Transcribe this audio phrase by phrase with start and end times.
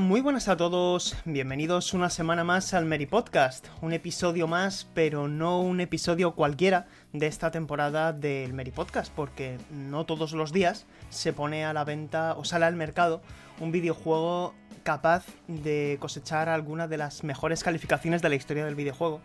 [0.00, 5.28] Muy buenas a todos, bienvenidos una semana más al Mary Podcast, un episodio más, pero
[5.28, 10.86] no un episodio cualquiera de esta temporada del Mary Podcast, porque no todos los días
[11.10, 13.22] se pone a la venta o sale al mercado
[13.60, 19.20] un videojuego capaz de cosechar alguna de las mejores calificaciones de la historia del videojuego.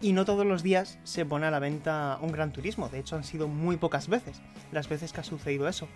[0.00, 3.14] Y no todos los días se pone a la venta un Gran Turismo, de hecho
[3.14, 5.86] han sido muy pocas veces las veces que ha sucedido eso.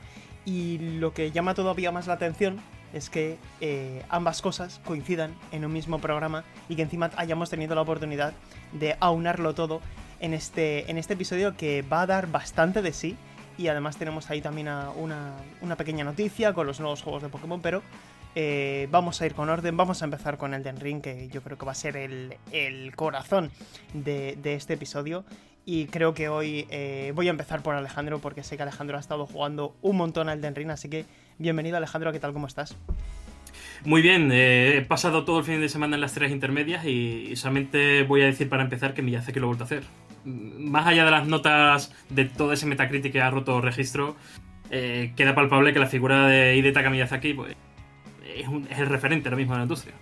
[0.45, 2.61] Y lo que llama todavía más la atención
[2.93, 7.75] es que eh, ambas cosas coincidan en un mismo programa y que encima hayamos tenido
[7.75, 8.33] la oportunidad
[8.73, 9.81] de aunarlo todo
[10.21, 13.17] en este, en este episodio que va a dar bastante de sí.
[13.59, 17.63] Y además tenemos ahí también una, una pequeña noticia con los nuevos juegos de Pokémon,
[17.63, 17.83] pero
[18.39, 21.57] eh, vamos a ir con orden, vamos a empezar con Elden Ring, que yo creo
[21.57, 23.51] que va a ser el, el corazón
[23.95, 25.25] de, de, este episodio.
[25.65, 29.01] Y creo que hoy eh, voy a empezar por Alejandro, porque sé que Alejandro ha
[29.01, 31.07] estado jugando un montón a Elden Ring, así que
[31.39, 32.33] bienvenido Alejandro, ¿qué tal?
[32.33, 32.77] ¿Cómo estás?
[33.85, 37.37] Muy bien, eh, he pasado todo el fin de semana en las tres intermedias y,
[37.37, 39.85] solamente voy a decir para empezar que Miyazaki lo he vuelto a hacer.
[40.25, 44.17] Más allá de las notas de todo ese Metacritic que ha roto registro,
[44.71, 47.55] eh, queda palpable que la figura de Hidetaka Miyazaki pues,
[48.35, 49.95] es, un, es el referente ahora mismo de la industria.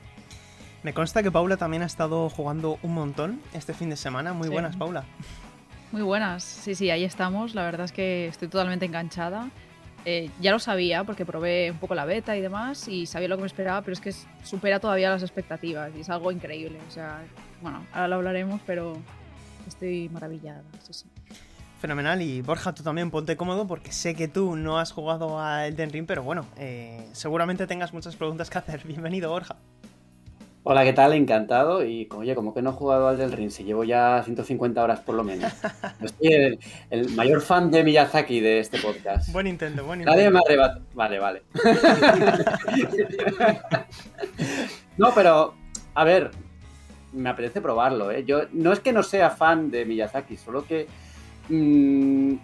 [0.83, 4.33] Me consta que Paula también ha estado jugando un montón este fin de semana.
[4.33, 4.53] Muy Sí.
[4.53, 5.05] buenas, Paula.
[5.93, 7.55] Muy buenas, sí, sí, ahí estamos.
[7.55, 9.51] La verdad es que estoy totalmente enganchada.
[10.05, 13.37] Eh, ya lo sabía porque probé un poco la beta y demás y sabía lo
[13.37, 14.13] que me esperaba, pero es que
[14.43, 16.79] supera todavía las expectativas y es algo increíble.
[16.87, 17.23] O sea,
[17.63, 18.99] bueno, ahora lo hablaremos, pero
[19.67, 20.63] estoy maravillada.
[20.83, 21.07] Sí, sí.
[21.81, 22.21] Fenomenal.
[22.23, 25.91] Y Borja, tú también ponte cómodo porque sé que tú no has jugado a Elden
[25.91, 28.83] Ring, pero bueno, eh, seguramente tengas muchas preguntas que hacer.
[28.87, 29.57] Bienvenido, Borja.
[30.67, 31.13] Hola, ¿qué tal?
[31.13, 31.85] Encantado.
[31.85, 35.01] Y oye, como que no he jugado al del Ring, si llevo ya 150 horas
[35.01, 35.53] por lo menos.
[36.01, 36.59] Yo soy el,
[36.89, 39.31] el mayor fan de Miyazaki de este podcast.
[39.31, 40.43] Buen intento, buen Nadie intento.
[40.49, 40.81] me arrebata.
[40.95, 41.43] Vale, vale.
[44.97, 45.55] no, pero,
[45.95, 46.31] a ver,
[47.13, 48.25] me apetece probarlo, ¿eh?
[48.25, 50.87] Yo no es que no sea fan de Miyazaki, solo que
[51.51, 52.37] mm,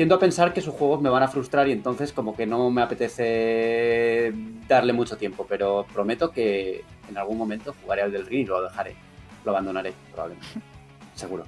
[0.00, 2.70] tiendo a pensar que sus juegos me van a frustrar y entonces como que no
[2.70, 4.32] me apetece
[4.66, 8.62] darle mucho tiempo, pero prometo que en algún momento jugaré al del Ring y lo
[8.62, 8.96] dejaré.
[9.44, 10.48] Lo abandonaré, probablemente.
[11.14, 11.44] Seguro.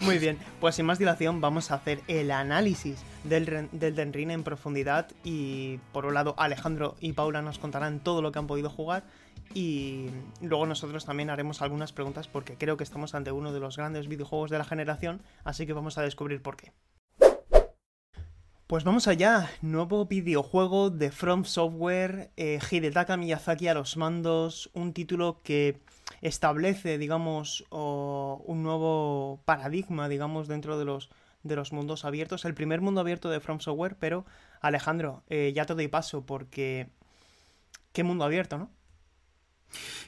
[0.00, 4.30] Muy bien, pues sin más dilación vamos a hacer el análisis del, del Elden Ring
[4.30, 8.46] en profundidad y por un lado Alejandro y Paula nos contarán todo lo que han
[8.46, 9.04] podido jugar
[9.54, 10.06] y
[10.40, 14.08] luego nosotros también haremos algunas preguntas porque creo que estamos ante uno de los grandes
[14.08, 16.72] videojuegos de la generación, así que vamos a descubrir por qué.
[18.66, 24.92] Pues vamos allá, nuevo videojuego de From Software, eh, Hidetaka Miyazaki a los mandos, un
[24.92, 25.80] título que
[26.20, 31.10] establece, digamos, un nuevo paradigma, digamos, dentro de los,
[31.42, 32.44] de los mundos abiertos.
[32.44, 34.24] El primer mundo abierto de From Software, pero
[34.60, 36.90] Alejandro, eh, ya te doy paso porque...
[37.92, 38.70] ¿Qué mundo abierto, no?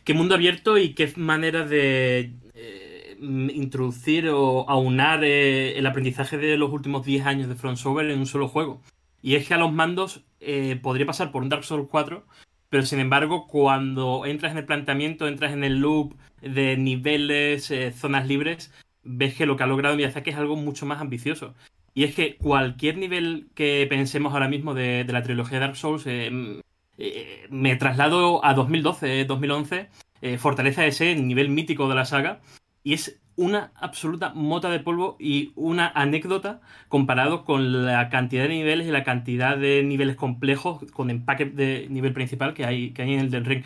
[0.04, 6.56] ¿Qué mundo abierto y qué manera de eh, introducir o aunar eh, el aprendizaje de
[6.56, 8.82] los últimos 10 años de Front Software en un solo juego?
[9.22, 12.26] Y es que a los mandos eh, podría pasar por un Dark Souls 4,
[12.68, 18.26] pero sin embargo, cuando entras en el planteamiento, entras en el loop de niveles, zonas
[18.26, 18.72] libres,
[19.04, 21.54] ves que lo que ha logrado Miyazaki es algo mucho más ambicioso.
[21.94, 25.76] Y es que cualquier nivel que pensemos ahora mismo de, de la trilogía de Dark
[25.76, 26.62] Souls, eh,
[26.98, 29.88] eh, me traslado a 2012, 2011,
[30.20, 32.40] eh, fortaleza ese nivel mítico de la saga,
[32.84, 38.50] y es una absoluta mota de polvo y una anécdota comparado con la cantidad de
[38.50, 43.02] niveles y la cantidad de niveles complejos con empaque de nivel principal que hay, que
[43.02, 43.64] hay en el del ring.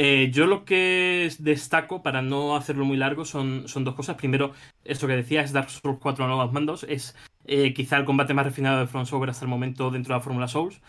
[0.00, 4.16] Eh, yo lo que destaco, para no hacerlo muy largo, son, son dos cosas.
[4.16, 4.52] Primero,
[4.84, 6.84] esto que decía, es Dark Souls 4 a nuevos mandos.
[6.88, 7.16] Es
[7.46, 10.24] eh, quizá el combate más refinado de From Software hasta el momento dentro de la
[10.24, 10.80] Fórmula Souls.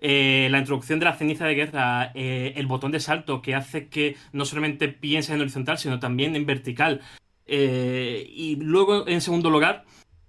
[0.00, 3.88] Eh, la introducción de la ceniza de guerra, eh, el botón de salto que hace
[3.88, 7.00] que no solamente pienses en horizontal, sino también en vertical.
[7.46, 9.84] Eh, y luego, en segundo lugar,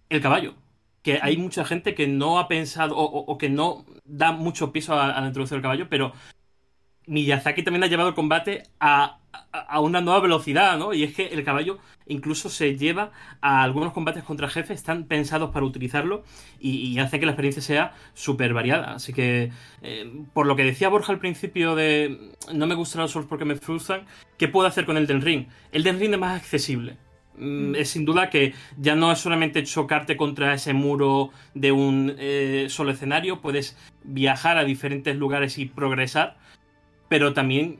[0.09, 0.55] el caballo.
[1.03, 4.71] Que hay mucha gente que no ha pensado o, o- o que no da mucho
[4.73, 6.13] piso a, a la introducción del caballo, pero
[7.07, 9.18] Miyazaki también ha llevado el combate a
[9.51, 10.93] a una nueva velocidad, ¿no?
[10.93, 13.11] Y es que el caballo incluso se lleva
[13.41, 16.23] a algunos combates contra jefes, están pensados para utilizarlo
[16.59, 18.95] y, hace que la experiencia sea súper variada.
[18.95, 23.11] Así que, eh, por lo que decía Borja al principio de no me gustan los
[23.11, 24.05] Souls porque me frustran,
[24.37, 25.47] ¿qué puedo hacer con Elden Ring?
[25.71, 26.97] Elden Ring es más accesible.
[27.37, 32.15] Mm, es sin duda que ya no es solamente chocarte contra ese muro de un
[32.17, 36.37] eh, solo escenario, puedes viajar a diferentes lugares y progresar,
[37.07, 37.79] pero también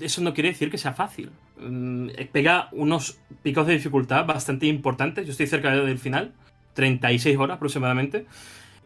[0.00, 1.30] eso no quiere decir que sea fácil.
[1.58, 5.26] Mm, pega unos picos de dificultad bastante importantes.
[5.26, 6.32] Yo estoy cerca del final,
[6.74, 8.26] 36 horas aproximadamente.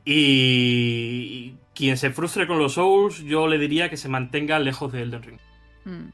[0.05, 5.03] Y quien se frustre con los Souls, yo le diría que se mantenga lejos de
[5.03, 5.39] Elden Ring.
[5.85, 6.09] Hmm.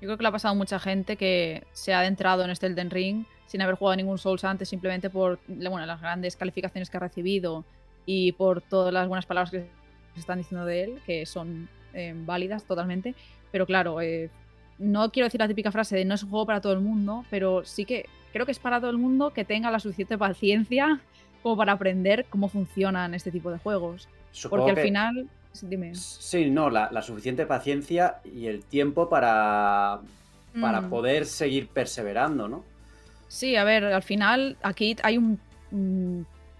[0.00, 2.66] Yo creo que le ha pasado a mucha gente que se ha adentrado en este
[2.66, 6.96] Elden Ring sin haber jugado ningún Souls antes, simplemente por bueno, las grandes calificaciones que
[6.96, 7.64] ha recibido
[8.06, 9.66] y por todas las buenas palabras que
[10.14, 13.14] se están diciendo de él, que son eh, válidas totalmente.
[13.50, 14.30] Pero claro, eh,
[14.78, 17.24] no quiero decir la típica frase de no es un juego para todo el mundo,
[17.30, 21.00] pero sí que creo que es para todo el mundo que tenga la suficiente paciencia
[21.42, 24.08] como para aprender cómo funcionan este tipo de juegos.
[24.48, 25.28] Porque al final.
[25.60, 25.94] Dime.
[25.94, 30.00] Sí, no, la, suficiente paciencia y el tiempo para,
[30.58, 30.88] para mm.
[30.88, 32.64] poder seguir perseverando, ¿no?
[33.28, 35.38] Sí, a ver, al final aquí hay un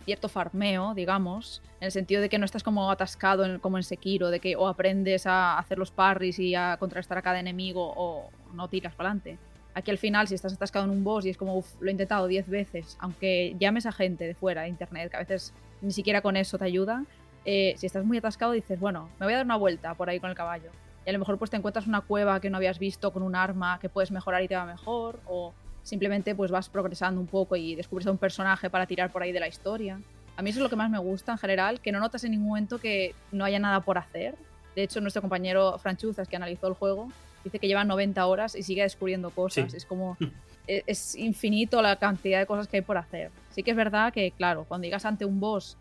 [0.03, 3.83] cierto farmeo, digamos, en el sentido de que no estás como atascado en, como en
[3.83, 7.93] Sekiro, de que o aprendes a hacer los parries y a contrarrestar a cada enemigo
[7.97, 9.39] o no tiras para adelante.
[9.75, 12.27] Aquí al final, si estás atascado en un boss y es como, lo he intentado
[12.27, 16.21] 10 veces, aunque llames a gente de fuera, de internet, que a veces ni siquiera
[16.21, 17.05] con eso te ayuda,
[17.45, 20.21] eh, si estás muy atascado dices, bueno, me voy a dar una vuelta por ahí
[20.21, 20.71] con el caballo.
[21.05, 23.35] Y a lo mejor pues te encuentras una cueva que no habías visto con un
[23.35, 25.53] arma que puedes mejorar y te va mejor, o
[25.83, 29.33] simplemente pues vas progresando un poco y descubres a un personaje para tirar por ahí
[29.33, 30.01] de la historia.
[30.37, 32.33] A mí eso es lo que más me gusta en general, que no notas en
[32.33, 34.35] ningún momento que no haya nada por hacer.
[34.75, 37.09] De hecho, nuestro compañero Franchuzas, que analizó el juego,
[37.45, 39.75] dice que lleva 90 horas y sigue descubriendo cosas.
[39.75, 40.17] Es como.
[40.69, 43.33] E, es infinito la cantidad de cosas que hay por hacer.
[43.51, 45.77] Sí que es verdad que, claro, cuando llegas ante un boss,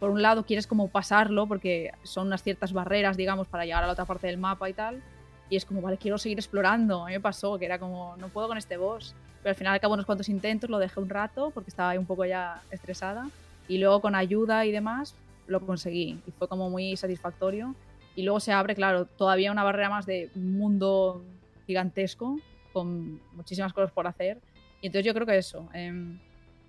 [0.00, 3.86] por un lado quieres como pasarlo, porque son unas ciertas barreras, digamos, para llegar a
[3.86, 5.00] la otra parte del mapa y tal.
[5.48, 7.04] Y es como, vale, quiero seguir explorando.
[7.04, 9.14] A mí me pasó que era como, no puedo con este boss.
[9.42, 11.98] Pero al final, al cabo unos cuantos intentos, lo dejé un rato porque estaba ahí
[11.98, 13.28] un poco ya estresada.
[13.68, 15.14] Y luego, con ayuda y demás,
[15.46, 16.20] lo conseguí.
[16.26, 17.74] Y fue como muy satisfactorio.
[18.14, 21.22] Y luego se abre, claro, todavía una barrera más de un mundo
[21.66, 22.38] gigantesco
[22.72, 24.38] con muchísimas cosas por hacer.
[24.80, 25.68] Y entonces yo creo que eso.
[25.74, 26.16] Eh,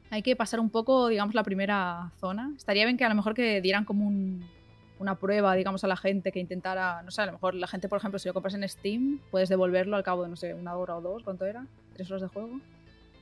[0.09, 2.51] hay que pasar un poco, digamos, la primera zona.
[2.55, 4.45] Estaría bien que a lo mejor que dieran como un,
[4.99, 7.89] una prueba, digamos, a la gente que intentara, no sé, a lo mejor la gente,
[7.89, 10.75] por ejemplo, si lo compras en Steam, puedes devolverlo al cabo de, no sé, una
[10.75, 11.65] hora o dos, ¿cuánto era?
[11.97, 12.61] ¿Tres horas de juego?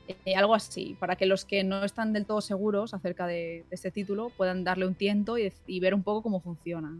[0.07, 3.89] Eh, algo así, para que los que no están del todo seguros acerca de, este
[3.89, 6.95] título puedan darle un tiento y, ver un poco cómo funciona.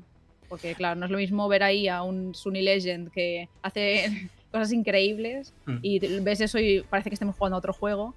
[0.50, 4.72] Porque, claro, no es lo mismo ver ahí a un Sunny Legend que hace cosas
[4.72, 5.77] increíbles mm.
[5.83, 8.16] y ves eso y parece que estemos jugando a otro juego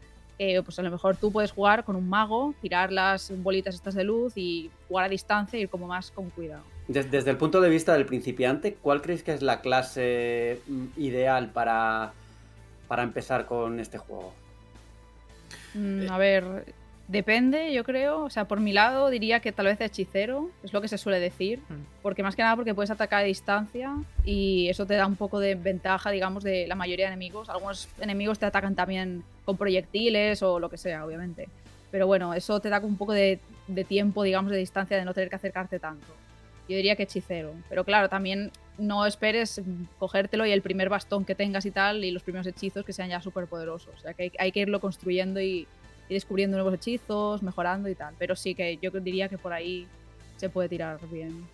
[0.64, 4.04] pues a lo mejor tú puedes jugar con un mago, tirar las bolitas estas de
[4.04, 6.62] luz y jugar a distancia y ir como más con cuidado.
[6.87, 11.50] Desde, el punto de vista del principiante, ¿cuál crees que es la clase mm, ideal
[11.50, 12.12] para,
[12.88, 14.32] para empezar con este juego?
[15.75, 16.64] Mm, a ver,
[17.08, 18.25] Depende, yo creo.
[18.25, 21.19] O sea, por mi lado diría que tal vez hechicero, es lo que se suele
[21.19, 21.61] decir.
[21.69, 21.87] Hmm.
[22.02, 23.94] Porque más que nada porque puedes atacar a distancia
[24.26, 27.49] y eso te da un poco de ventaja, digamos, de la mayoría de enemigos.
[27.49, 31.49] Algunos enemigos te atacan también con proyectiles o lo que sea, obviamente.
[31.90, 33.40] Pero bueno, eso te da un poco de,
[33.88, 36.07] tiempo, digamos, de distancia de no tener que acercarte tanto.
[36.68, 37.54] Yo diría que hechicero.
[37.68, 39.60] Pero claro, también no esperes
[39.98, 43.08] cogértelo y el primer bastón que tengas y tal, y los primeros hechizos que sean
[43.08, 43.94] ya súper poderosos.
[43.96, 45.66] O sea, que hay que irlo construyendo y
[46.08, 48.14] y descubriendo nuevos hechizos, mejorando y tal.
[48.18, 49.87] Pero sí que yo diría que por ahí
[50.37, 51.46] se puede tirar bien.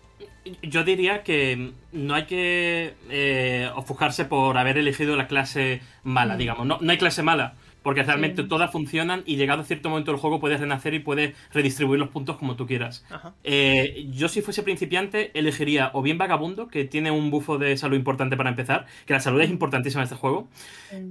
[0.61, 6.37] Yo diría que no hay que eh, ofuscarse por haber elegido la clase mala, mm.
[6.37, 6.67] digamos.
[6.67, 7.55] No, no hay clase mala
[7.85, 11.35] porque realmente todas funcionan y llegado a cierto momento del juego puedes renacer y puedes
[11.53, 13.05] redistribuir los puntos como tú quieras.
[13.43, 17.95] Eh, yo si fuese principiante elegiría o bien Vagabundo, que tiene un bufo de salud
[17.95, 20.47] importante para empezar, que la salud es importantísima en este juego.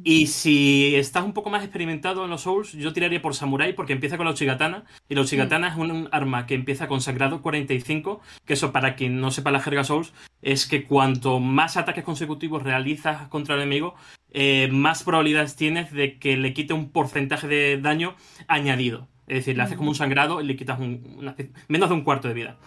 [0.02, 3.92] Y si estás un poco más experimentado en los Souls, yo tiraría por Samurai porque
[3.92, 4.82] empieza con la Uchigatana.
[5.08, 9.20] Y la Uchigatana es un, arma que empieza con Sagrado 45, que eso para quien
[9.20, 10.12] no sepa la jerga Souls,
[10.42, 13.94] es que cuanto más ataques consecutivos realizas contra el enemigo,
[14.34, 18.16] eh, más probabilidades tienes de que le quite un porcentaje de daño
[18.48, 19.08] añadido.
[19.28, 20.78] Es decir, le haces como un sangrado y le quitas
[21.68, 22.58] menos de un cuarto de vida.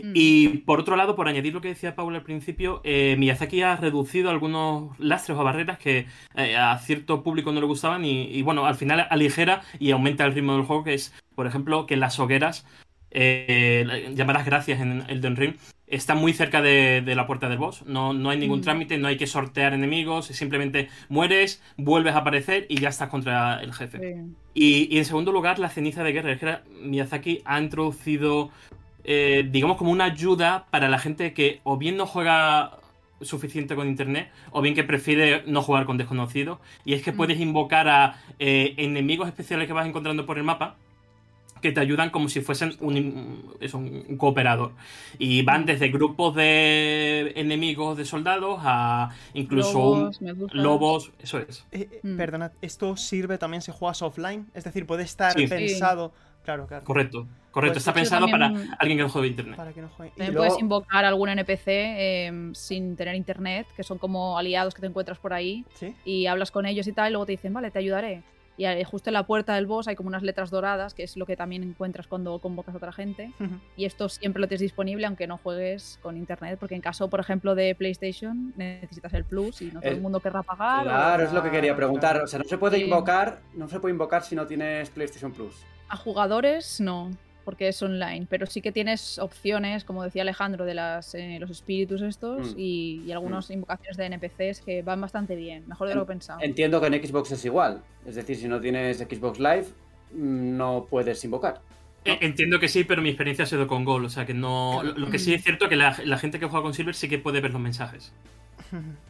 [0.00, 0.12] Mm.
[0.14, 3.74] Y por otro lado, por añadir lo que decía Paul al principio, eh, Miyazaki ha
[3.76, 8.66] reducido algunos lastres o barreras que eh, a cierto público no le gustaban y, bueno,
[8.66, 12.20] al final aligera y aumenta el ritmo del juego, que es, por ejemplo, que las
[12.20, 12.66] hogueras,
[13.10, 15.54] llamadas gracias en Elden Ring,
[15.94, 17.82] está muy cerca de, de la puerta del boss.
[17.86, 18.62] No, no hay ningún Mm.
[18.62, 23.62] trámite, no hay que sortear enemigos, simplemente mueres, vuelves a aparecer y ya estás contra
[23.62, 24.16] el jefe.
[24.54, 26.32] Y en segundo lugar, la ceniza de guerra.
[26.32, 28.50] Es que Miyazaki ha introducido,
[29.04, 32.78] eh, digamos, como una ayuda para la gente que o bien no juega
[33.20, 36.58] suficiente con internet o bien que prefiere no jugar con desconocidos.
[36.84, 37.16] Y es que Mm.
[37.16, 40.76] puedes invocar a eh, enemigos especiales que vas encontrando por el mapa
[41.64, 44.72] que te ayudan como si fuesen un, eso, un cooperador.
[45.18, 45.66] Y van Mm.
[45.66, 50.10] desde grupos de enemigos de soldados a incluso
[50.52, 51.10] Lobos.
[51.22, 51.64] Eso es.
[51.72, 52.16] Eh, eh, Mm.
[52.18, 54.46] Perdonad, ¿esto sirve también si juegas offline?
[54.52, 55.46] Es decir, puede estar Sí.
[55.46, 56.12] pensado.
[56.44, 56.84] Claro, claro.
[56.84, 57.26] Correcto.
[57.50, 57.74] Correcto.
[57.74, 59.56] Pues Está pensado también- para alguien que no juegue internet.
[59.56, 60.12] Para que no juegue.
[60.14, 61.62] Y También luego- puedes invocar algún NPC
[61.96, 65.94] eh, sin tener internet, que son como aliados que te encuentras por ahí, ¿Sí?
[66.04, 68.22] y hablas con ellos y tal, y luego te dicen, vale, te ayudaré.
[68.56, 71.16] Y eh, justo en la puerta del boss hay como unas letras doradas, que es
[71.16, 73.32] lo que también encuentras cuando convocas a otra gente.
[73.76, 77.18] Y esto siempre lo tienes disponible, aunque no juegues con internet, porque en caso, por
[77.18, 80.82] ejemplo, de PlayStation, necesitas el Plus y no todo El- el mundo querrá pagar.
[80.86, 82.22] o- Claro, es lo que quería preguntar.
[82.22, 82.84] O sea, no se puede Sí.
[82.84, 85.54] invocar, no se puede invocar si no tienes PlayStation Plus.
[85.88, 87.10] A jugadores no,
[87.44, 91.50] porque es online, pero sí que tienes opciones, como decía Alejandro, de las, eh, los
[91.50, 92.58] espíritus estos Mm.
[92.58, 96.40] y, y algunas invocaciones de NPCs que van bastante bien, mejor de lo pensado.
[96.42, 97.82] Entiendo que en Xbox es igual.
[98.06, 99.66] Es decir, si no tienes Xbox Live,
[100.12, 101.60] mm, no puedes invocar.
[102.04, 104.04] Eh, Entiendo que sí, pero mi experiencia ha sido con Gol.
[104.04, 104.82] O sea que no.
[104.82, 107.08] Lo, lo que sí es cierto que la, la gente que juega con Silver sí
[107.08, 108.12] que puede ver los mensajes.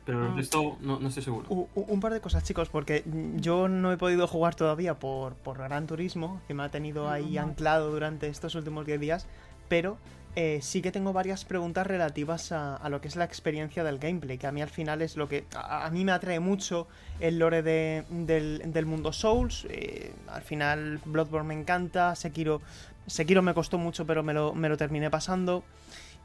[0.05, 0.35] Pero el Ah.
[0.37, 1.49] resto no, no estoy seguro.
[1.75, 3.05] Un par de cosas, chicos, porque
[3.37, 7.23] yo no he podido jugar todavía por, por Gran Turismo, que me ha tenido ahí
[7.35, 7.51] Normal.
[7.51, 9.27] anclado durante estos últimos 10 días,
[9.69, 9.97] pero
[10.37, 13.99] eh, sí que tengo varias preguntas relativas a, a lo que es la experiencia del
[14.01, 16.89] gameplay, que a mí al final es lo que a, a mí me atrae mucho
[17.21, 19.65] el lore de- del, del mundo Souls.
[19.71, 22.61] eh, al final Bloodborne me encanta, Sekiro,
[23.07, 25.63] Sekiro me costó mucho, pero me lo, me lo terminé pasando.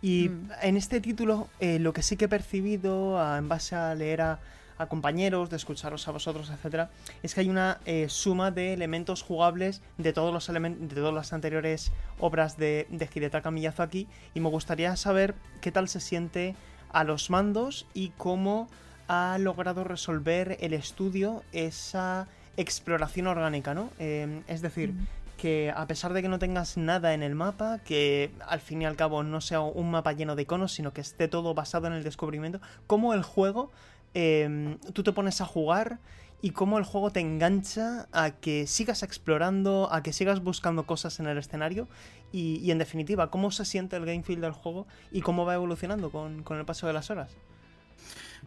[0.02, 0.50] Y Mm.
[0.62, 4.22] en este título, eh, lo que sí que he percibido, a- en base a leer
[4.22, 4.40] a,
[4.78, 6.90] a compañeros, de escucharos a vosotros, etcétera,
[7.22, 11.34] es que hay una eh, suma de elementos jugables de todos los de todas las
[11.34, 16.56] anteriores obras de, de Hidetaka Miyazaki, y me gustaría saber qué tal se siente
[16.94, 18.70] a los mandos y cómo
[19.10, 23.90] ha logrado resolver el estudio esa exploración orgánica, ¿no?
[24.00, 25.08] Eh, es decir, Mm.
[25.40, 28.86] Que a pesar de que no tengas nada en el mapa, que al fin y
[28.86, 31.94] al cabo no sea un mapa lleno de iconos, sino que esté todo basado en
[31.94, 33.72] el descubrimiento, cómo el juego,
[34.14, 36.00] eh, tú te pones a jugar
[36.42, 41.20] y cómo el juego te engancha a que sigas explorando, a que sigas buscando cosas
[41.22, 41.88] en el escenario
[42.32, 45.56] y, y, en definitiva, cómo se siente el game feel del juego y cómo va
[45.56, 47.32] evolucionando con, con el paso de las horas.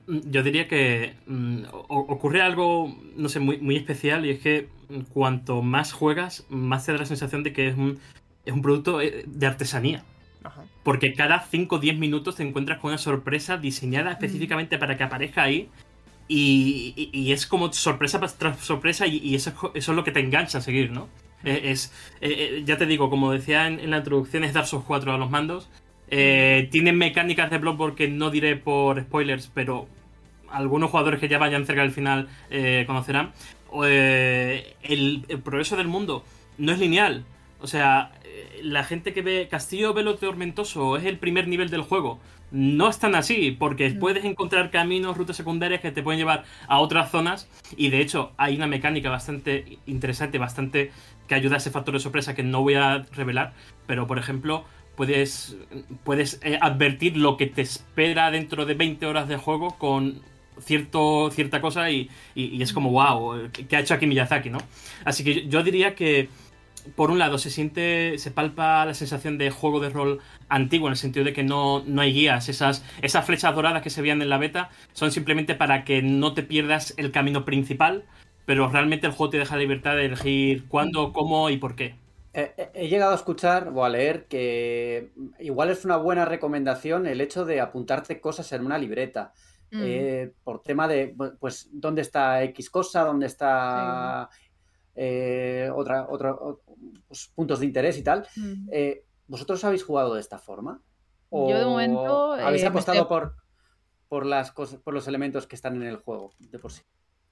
[0.07, 4.69] Mm, Yo diría que mm, ocurre algo, no sé, muy, muy especial y es que
[4.89, 7.99] mm, cuanto más juegas, más te da la sensación de que es un,
[8.45, 10.05] es un producto eh, de artesanía.
[10.45, 10.65] Ajá.
[10.83, 15.05] Porque cada 5 o 10 minutos te encuentras con una sorpresa diseñada específicamente para que
[15.05, 15.69] aparezca ahí.
[16.29, 20.05] Y, y- y es como sorpresa tras sorpresa y, y eso, es, eso es lo
[20.05, 21.09] que te engancha a seguir, ¿no?
[21.45, 24.85] Eh, es, eh, ya te digo, como decía en, en la introducción, es Dark Souls
[24.87, 25.69] 4 a los mandos.
[26.15, 29.89] Eh, tienen mecánicas de Bloodborne que no diré por spoilers, pero
[30.51, 33.33] algunos jugadores que ya vayan cerca del final eh, conocerán.
[33.83, 36.23] Eh, el, el progreso del mundo
[36.59, 37.25] no es lineal.
[37.61, 41.81] O sea, eh, la gente que ve Castillo Velo Tormentoso es el primer nivel del
[41.81, 42.21] juego.
[42.51, 43.99] No es tan así, porque Mm.
[43.99, 47.49] puedes encontrar caminos, rutas secundarias que te pueden llevar a otras zonas.
[47.79, 50.91] Y de hecho, hay una mecánica bastante interesante, bastante
[51.27, 53.55] que ayuda a ese factor de sorpresa que no voy a revelar.
[53.87, 55.57] Pero, por ejemplo, puedes,
[56.05, 60.23] puedes eh, advertir lo que te espera dentro de 20 horas de juego con
[60.61, 64.59] cierto, cierta cosa y, y- y es como, wow, ¿qué ha hecho aquí Miyazaki, no?
[65.05, 66.29] Así que yo, yo diría que,
[66.97, 70.93] por un lado, se siente, se palpa la sensación de juego de rol antiguo, en
[70.93, 72.49] el sentido de que no, no hay guías.
[72.49, 76.35] Esas, esas flechas doradas que se veían en la beta son simplemente para que no
[76.35, 78.05] te pierdas el camino principal,
[78.47, 82.02] pero realmente el juego te deja la libertad de elegir cuándo, cómo y por qué.
[82.35, 87.07] Eh, eh, he llegado a escuchar o a leer que igual es una buena recomendación
[87.07, 89.33] el hecho de apuntarte cosas en una libreta.
[89.71, 89.81] Mm.
[89.85, 94.29] Eh, por tema de, pues, dónde está X cosa, dónde está
[94.95, 96.61] eh, otra, otra, o-
[97.09, 98.27] pues, puntos de interés y tal.
[98.37, 98.69] Mm.
[98.71, 100.83] Eh, ¿Vosotros habéis jugado de esta forma?
[101.31, 103.37] Yo de momento, habéis eh, apostado estoy- por,
[104.09, 106.83] por las cosas, por los elementos que están en el juego de por sí.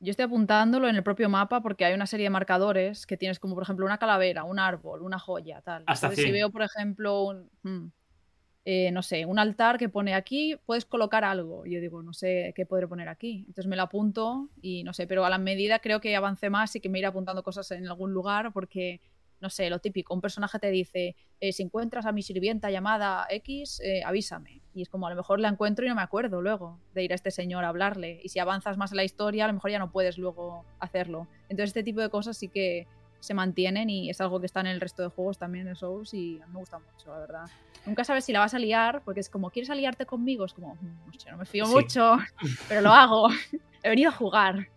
[0.02, 3.38] Yo estoy apuntándolo en el propio mapa porque hay una serie de marcadores que tienes
[3.38, 5.84] como por ejemplo una calavera, un árbol, una joya, tal.
[5.86, 6.32] Hasta Entonces, si 100.
[6.32, 7.92] veo por ejemplo un, mm,
[8.64, 11.66] eh, no sé, un altar que pone aquí, puedes colocar algo.
[11.66, 13.40] Y yo digo, no sé qué podré poner aquí.
[13.40, 16.74] Entonces me lo apunto y no sé, pero a la medida creo que avance más
[16.76, 19.02] y que me iré apuntando cosas en algún lugar porque
[19.40, 23.26] no sé, lo típico, un personaje te dice, eh, si encuentras a mi sirvienta llamada
[23.30, 24.60] X, eh, avísame.
[24.74, 27.12] Y es como, a lo mejor la encuentro y no me acuerdo luego de ir
[27.12, 28.20] a este señor a hablarle.
[28.22, 31.26] Y si avanzas más en la historia, a lo mejor ya no puedes luego hacerlo.
[31.48, 32.86] Entonces este tipo de cosas sí que
[33.18, 36.14] se mantienen y es algo que está en el resto de juegos también de Souls
[36.14, 37.44] y a mí me gusta mucho, la verdad.
[37.84, 40.44] Nunca sabes si la vas a liar, porque es como, ¿quieres aliarte conmigo?
[40.46, 41.72] Es como, "Mm, no sé, no me fío Sí.
[41.74, 42.16] mucho,
[42.68, 43.28] pero lo hago.
[43.82, 44.68] He venido a jugar.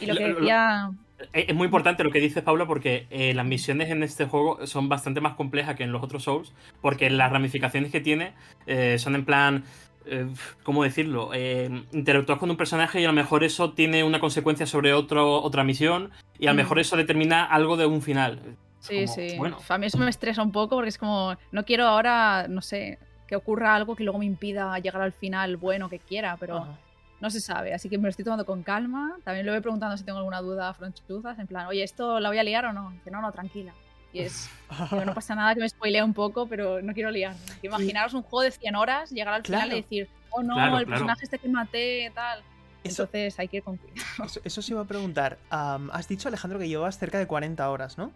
[0.00, 0.90] Y lo que decía...
[1.32, 4.88] Es muy importante lo que dices, Pablo, porque eh, las misiones en este juego son
[4.88, 8.32] bastante más complejas que en los otros Souls, porque las ramificaciones que tiene
[8.66, 9.64] eh, son en plan,
[10.06, 10.26] eh,
[10.62, 11.30] ¿cómo decirlo?
[11.34, 15.42] Eh, interactúas con un personaje y a lo mejor eso tiene una consecuencia sobre otro,
[15.42, 18.40] otra misión y a lo mejor eso determina algo de un final.
[18.80, 19.36] Sí, como, sí.
[19.38, 22.62] Bueno, A mí eso me estresa un poco porque es como, no quiero ahora, no
[22.62, 22.98] sé,
[23.28, 26.78] que ocurra algo que luego me impida llegar al final bueno que quiera, pero Ajá.
[27.22, 27.72] No se sabe.
[27.72, 29.16] Así que me lo estoy tomando con calma.
[29.24, 32.28] También le voy preguntando si tengo alguna duda a Franchuzas, en plan, oye, ¿esto la
[32.28, 32.90] voy a liar o no?
[32.90, 33.72] Dice, no, no, tranquila.
[34.12, 34.50] Y es,
[34.90, 37.34] digo, no pasa nada que me spoilea un poco, pero no quiero liar.
[37.62, 40.84] Imaginaros un juego de 100 horas, llegar al final y decir, oh no, Claro, el
[40.84, 40.90] claro.
[40.90, 42.40] personaje este que maté, tal.
[42.84, 44.24] Eso, Entonces hay que ir con cuidado.
[44.26, 45.38] eso, eso se iba a preguntar.
[45.48, 48.10] Has dicho, Alejandro, que llevas cerca de 40 horas, ¿no?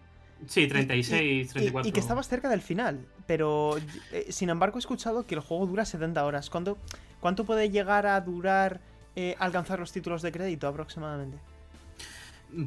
[0.48, 1.88] sí, 36, Y- 34.
[1.88, 3.78] Y, que estabas cerca del final, pero
[4.12, 6.50] eh, sin embargo he escuchado que el juego dura 70 horas.
[6.50, 6.76] ¿Cuánto,
[7.20, 8.80] cuánto puede llegar a durar
[9.16, 11.38] eh, alcanzar los títulos de crédito aproximadamente?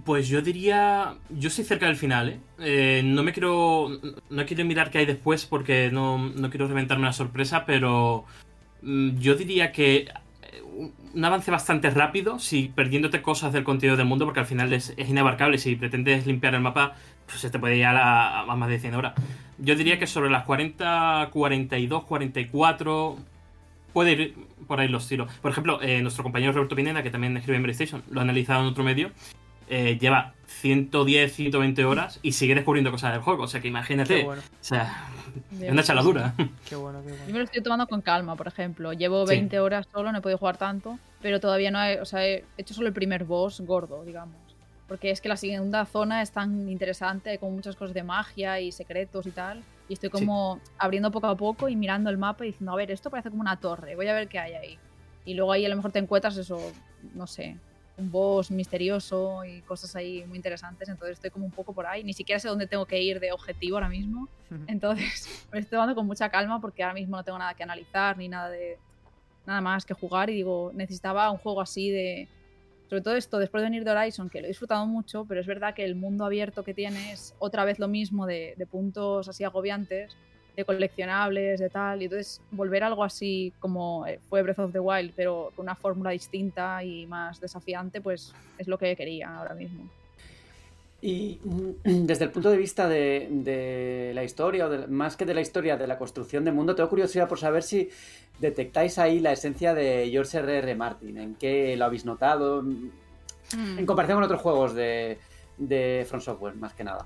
[0.03, 1.15] Pues yo diría.
[1.29, 2.39] Yo estoy cerca del final, ¿eh?
[2.60, 3.88] Eh, no me quiero.
[4.29, 8.25] No quiero mirar qué hay después porque no, no quiero reventarme la sorpresa, pero.
[8.82, 10.10] mm, Yo diría que.
[10.41, 10.62] eh,
[11.13, 14.94] un- avance bastante rápido, si perdiéndote cosas del contenido del mundo, porque al final es,
[14.98, 15.58] inabarcable.
[15.58, 18.96] Si pretendes limpiar el mapa, pues se te puede ir a, a más de 100
[18.96, 19.13] horas.
[19.60, 23.18] Yo diría que sobre las 40, 42, 44.
[23.93, 24.36] Puede ir
[24.67, 25.31] por ahí los tiros.
[25.41, 28.62] Por ejemplo, eh, nuestro compañero Roberto Pineda, que también escribe en PlayStation, lo ha analizado
[28.62, 29.12] en otro medio
[29.72, 33.43] eh, lleva 110, 120 horas y sigue descubriendo cosas del juego.
[33.43, 34.17] O sea que imagínate.
[34.17, 35.08] Qué bueno, O sea,
[35.62, 36.34] es una sí, chaladura.
[36.67, 37.38] qué bueno, qué Yo me bueno.
[37.38, 38.93] lo estoy tomando con calma, por ejemplo.
[38.93, 39.36] Llevo Sí.
[39.36, 42.43] 20 horas solo, no he podido jugar tanto, pero todavía no he, o sea, he
[42.58, 44.36] hecho solo el primer boss gordo, digamos.
[44.88, 48.72] Porque es que la segunda zona es tan interesante, como muchas cosas de magia y
[48.72, 49.61] secretos y tal.
[49.90, 52.92] Y estoy como abriendo poco a poco y mirando el mapa y diciendo, a ver,
[52.92, 54.80] esto parece como una torre, voy a ver qué hay ahí.
[55.25, 56.60] Y luego ahí a lo mejor te encuentras eso,
[57.16, 57.58] no sé,
[57.98, 60.88] un boss misterioso y cosas ahí muy interesantes.
[60.90, 62.04] Entonces estoy como un poco por ahí.
[62.04, 64.30] Ni siquiera sé dónde tengo que ir de objetivo ahora mismo.
[64.68, 68.18] Entonces, me estoy tomando con mucha calma porque ahora mismo no tengo nada que analizar
[68.18, 68.78] ni nada de
[69.46, 72.28] nada más que jugar y digo, necesitaba un juego así de
[72.90, 75.46] sobre todo esto después de venir de Horizon, que lo he disfrutado mucho, pero es
[75.46, 79.44] verdad que el mundo abierto que tiene es otra vez lo mismo de, puntos así
[79.44, 80.18] agobiantes,
[80.56, 84.80] de coleccionables, de tal, y entonces volver algo así como eh, fue Breath of the
[84.80, 89.54] Wild, pero con una fórmula distinta y más desafiante, pues es lo que quería ahora
[89.54, 89.88] mismo.
[91.01, 91.70] Y mm,
[92.05, 95.42] desde el punto de vista de, de la historia, o de- más que de la
[95.42, 97.90] historia, de la construcción del mundo, tengo curiosidad por saber si
[98.40, 100.75] detectáis ahí la esencia de George R.R.
[100.75, 102.64] Martin, en qué lo habéis notado,
[103.77, 105.18] en comparación con otros juegos de,
[105.57, 107.05] de From Software, más que nada.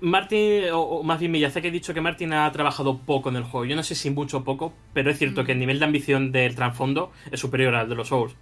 [0.00, 3.42] Martin, o, o más bien Miyazaki ha dicho que Martin ha trabajado poco en el
[3.42, 3.66] juego.
[3.66, 5.46] Yo no sé si mucho o poco, pero es cierto Mm.
[5.46, 8.34] que el nivel de ambición del trasfondo es superior al de los Souls.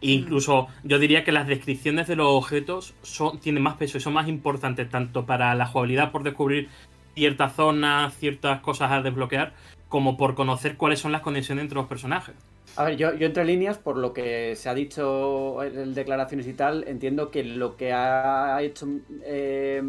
[0.00, 4.14] Incluso yo diría que las descripciones de los objetos son, tienen más peso y son
[4.14, 6.68] más importantes tanto para la jugabilidad por descubrir
[7.14, 9.52] ciertas zonas, ciertas cosas a desbloquear,
[9.88, 12.34] como por conocer cuáles son las conexiones entre los personajes.
[12.76, 16.52] A ver, yo, yo entre líneas, por lo que se ha dicho en declaraciones y
[16.52, 18.86] tal, entiendo que lo que ha hecho
[19.24, 19.82] eh,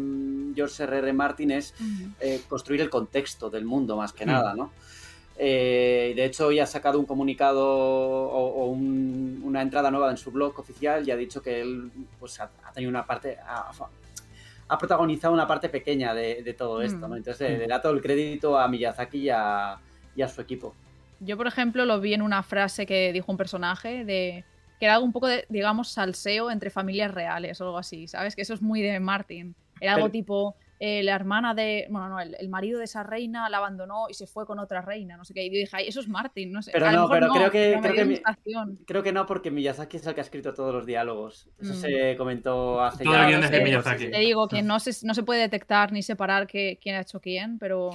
[0.54, 1.12] George R.R.
[1.12, 1.74] Martin es
[2.20, 4.72] eh, construir el contexto del mundo, más que nada, ¿no?
[5.44, 10.16] Eh, de hecho, hoy ha sacado un comunicado o, o un- una entrada nueva en
[10.16, 13.72] su blog oficial y ha dicho que él pues, ha, ha tenido una parte, ha,
[14.68, 17.14] ha protagonizado una parte pequeña de, de todo esto, ¿no?
[17.14, 17.16] Mm.
[17.16, 17.58] Entonces eh, Mm.
[17.58, 19.78] le da todo el crédito a Miyazaki y a,
[20.14, 20.76] y a su equipo.
[21.18, 24.44] Yo, por ejemplo, lo vi en una frase que dijo un personaje de
[24.78, 28.36] que era algo un poco de, digamos, salseo entre familias reales o algo así, ¿sabes?
[28.36, 29.56] Que eso es muy de Martin.
[29.80, 33.04] Era algo Pero- tipo, eh, la hermana de, bueno, no, el, el marido de esa
[33.04, 35.44] reina la abandonó y se fue con otra reina, no sé qué.
[35.44, 36.72] Y yo dije, ay, eso es Martin, no sé.
[36.72, 38.20] Pero A no, pero creo que- creo que mi-.
[38.84, 41.48] Creo que no, porque Miyazaki es el que ha escrito todos los diálogos.
[41.60, 41.76] Eso Mm.
[41.76, 44.10] se comentó hace Todo ya el Claro, guion es sé, de Miyazaki.
[44.10, 47.20] Te digo que no se, no se puede detectar ni separar que- quién ha hecho
[47.20, 47.90] quién, pero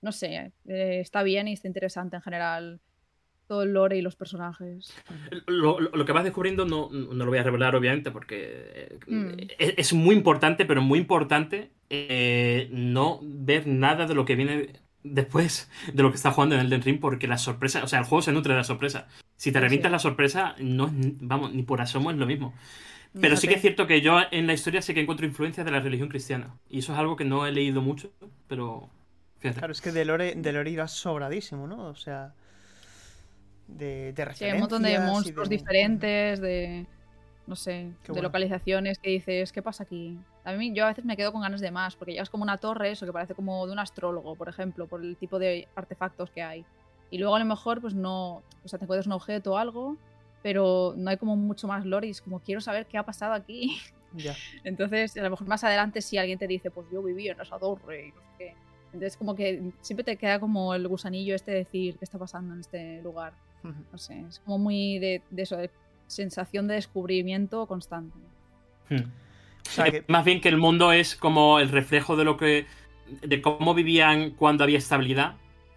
[0.00, 2.80] no sé, eh, está bien y está interesante en general
[3.48, 4.94] todo el lore y los personajes.
[5.46, 8.36] Lo, lo- lo que vas descubriendo no, no lo voy a revelar, obviamente, porque
[8.74, 9.30] eh, Mm.
[9.58, 14.74] es, es muy importante, pero muy importante eh, no ver nada de lo que viene
[15.02, 18.04] después de lo que está jugando en Elden Ring, porque la sorpresa, o sea, el
[18.04, 19.08] juego se nutre de la sorpresa.
[19.36, 19.92] Si te Sí, revientas sí.
[19.92, 22.52] la sorpresa, no es, vamos, ni por asomo es lo mismo.
[23.20, 25.72] Pero sí que es cierto que yo en la historia sé que encuentro influencias de
[25.72, 26.54] la religión cristiana.
[26.68, 28.12] Y eso es algo que no he leído mucho,
[28.46, 28.90] pero
[29.38, 29.58] fíjate.
[29.60, 31.86] Claro, es que de lore, de lore irás sobradísimo, ¿no?
[31.86, 32.34] O sea.
[33.68, 36.86] De, de Sí, hay un montón de referencias monstruos de- diferentes, de.
[37.46, 38.22] No sé, Qué de bueno.
[38.28, 40.18] localizaciones que dices, ¿qué pasa aquí?
[40.44, 42.58] A mí, yo a veces me quedo con ganas de más, porque llegas como una
[42.58, 46.30] torre, eso que parece como de un astrólogo, por ejemplo, por el tipo de artefactos
[46.30, 46.64] que hay.
[47.10, 48.42] Y luego a lo mejor, pues no.
[48.64, 49.96] O sea, te encuentras un objeto o algo,
[50.42, 53.32] pero no hay como mucho más lore y es como, quiero saber qué ha pasado
[53.32, 53.78] aquí.
[54.12, 54.34] Ya.
[54.64, 57.58] Entonces, a lo mejor más adelante, si alguien te dice, pues yo viví en esa
[57.58, 58.54] torre y no sé qué.
[58.92, 62.52] Entonces, como que siempre te queda como el gusanillo este de decir, ¿qué está pasando
[62.54, 63.32] en este lugar?
[63.92, 65.70] No sé, es como muy de, de eso, de
[66.06, 68.16] sensación de descubrimiento constante.
[68.88, 68.96] Hmm.
[69.66, 72.66] O sea que- Más bien que el mundo es como el reflejo de lo que.
[73.22, 75.34] de cómo vivían cuando había estabilidad.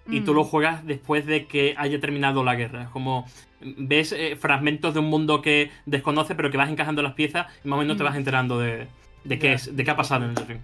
[0.07, 0.35] Y tú Mm.
[0.35, 2.83] lo juegas después de que haya terminado la guerra.
[2.83, 3.25] Es como.
[3.61, 7.67] Ves eh, fragmentos de un mundo que desconoce, pero que vas encajando las piezas y
[7.67, 8.05] más o menos te Mm.
[8.07, 8.87] vas enterando de,
[9.23, 10.59] de, qué, es, de qué ha pasado en el ring.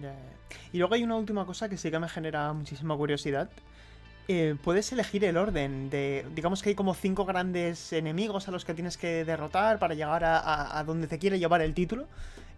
[0.00, 0.58] Ya, ya.
[0.72, 3.50] Y luego hay una última cosa que sí que me genera muchísima curiosidad.
[4.26, 6.24] Eh, puedes elegir el orden de.
[6.34, 10.24] Digamos que hay como cinco grandes enemigos a los que tienes que derrotar para llegar
[10.24, 12.06] a, a- a donde te quiere llevar el título.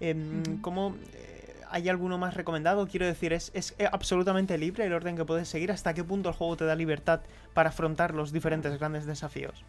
[0.01, 0.61] Em.
[0.61, 0.95] ¿Cómo.
[1.15, 1.33] eh,
[1.69, 2.87] ¿Hay alguno más recomendado?
[2.87, 5.73] Quiero decir, ¿es, es eh, absolutamente libre el orden que puedes seguir?
[5.73, 7.21] ¿Hasta qué punto el juego te da libertad
[7.55, 9.65] para afrontar los diferentes grandes desafíos?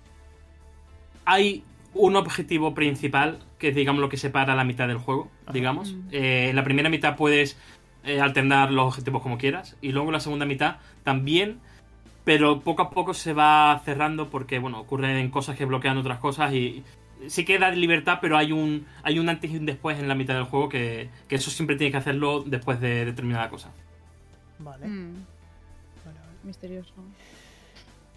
[1.26, 1.64] Hay
[1.96, 5.54] un objetivo principal que es, digamos, lo que separa la mitad del juego, Ajá.
[5.54, 5.94] digamos.
[5.94, 6.08] Mm.
[6.12, 7.58] Eh, en la primera mitad puedes
[8.04, 9.76] eh, alternar los objetivos como quieras.
[9.82, 11.60] Y luego en la segunda mitad también.
[12.28, 16.52] Pero poco a poco se va cerrando porque, bueno, ocurren cosas que bloquean otras cosas
[16.54, 16.84] y
[17.28, 20.14] sí que da libertad, pero hay un, hay un antes y un después en la
[20.14, 23.72] mitad del juego que, que eso siempre tienes que hacerlo después de determinada cosa.
[24.60, 24.86] Vale.
[24.88, 25.14] Mm,
[26.04, 26.38] vale, vale.
[26.44, 26.94] misterioso.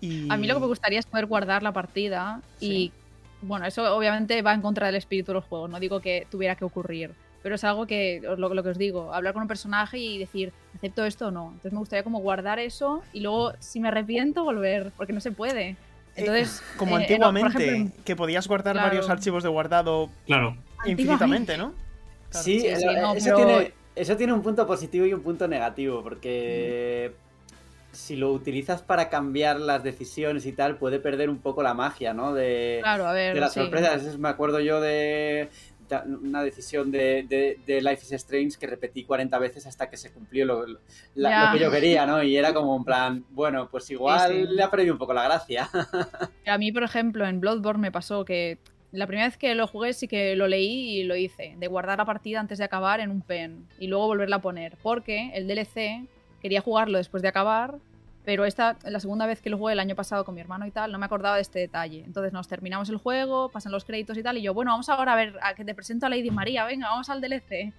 [0.00, 0.28] Y...
[0.28, 2.66] A mí lo que me gustaría es poder guardar la partida Sí.
[2.66, 6.26] y, bueno, eso obviamente va en contra del espíritu de los juegos, no digo que
[6.28, 9.42] tuviera que ocurrir, pero es algo que, os- lo, lo que os digo, hablar con
[9.42, 11.48] un personaje y decir, ¿acepto esto o no?
[11.48, 15.32] Entonces me gustaría como guardar eso y luego, si me arrepiento, volver, porque no se
[15.32, 15.76] puede.
[16.16, 18.88] Entonces, Eh, Como eh, por antiguamente, ejemplo, que podías guardar Claro.
[18.88, 20.56] varios archivos de guardado Claro.
[20.84, 21.72] infinitamente, ¿no?
[22.30, 22.44] Claro.
[22.44, 25.22] Sí, Sí, eh, sí, no, eso, pero- tiene, eso tiene un punto positivo y un
[25.22, 27.12] punto negativo, porque
[27.92, 32.14] si lo utilizas para cambiar las decisiones y tal, puede perder un poco la magia,
[32.14, 32.32] ¿no?
[32.32, 33.60] De, claro, a ver, de las sí.
[33.60, 34.04] sorpresas.
[34.04, 35.48] Es- Me acuerdo yo de
[36.04, 40.12] una decisión de, de- de Life is Strange que repetí 40 veces hasta que se
[40.12, 40.80] cumplió lo, lo-
[41.14, 41.46] la- Ya.
[41.46, 42.22] lo que yo quería, ¿no?
[42.22, 44.54] Y era como en plan, bueno, pues igual Sí, sí.
[44.54, 45.68] le ha perdido un poco la gracia.
[46.46, 48.58] A mí, por ejemplo, en Bloodborne me pasó que
[48.92, 51.98] la primera vez que lo jugué sí que lo leí y lo hice, de guardar
[51.98, 55.46] la partida antes de acabar en un pen y luego volverla a poner, porque el
[55.46, 56.06] DLC
[56.42, 57.76] quería jugarlo después de acabar,
[58.24, 60.70] pero esta, la segunda vez que lo jugué el año pasado con mi hermano y
[60.70, 62.02] tal, no me acordaba de este detalle.
[62.04, 65.14] Entonces nos terminamos el juego, pasan los créditos y tal, y yo, bueno, vamos ahora
[65.14, 67.72] a ver, a que te presento a Lady María, venga, vamos al DLC.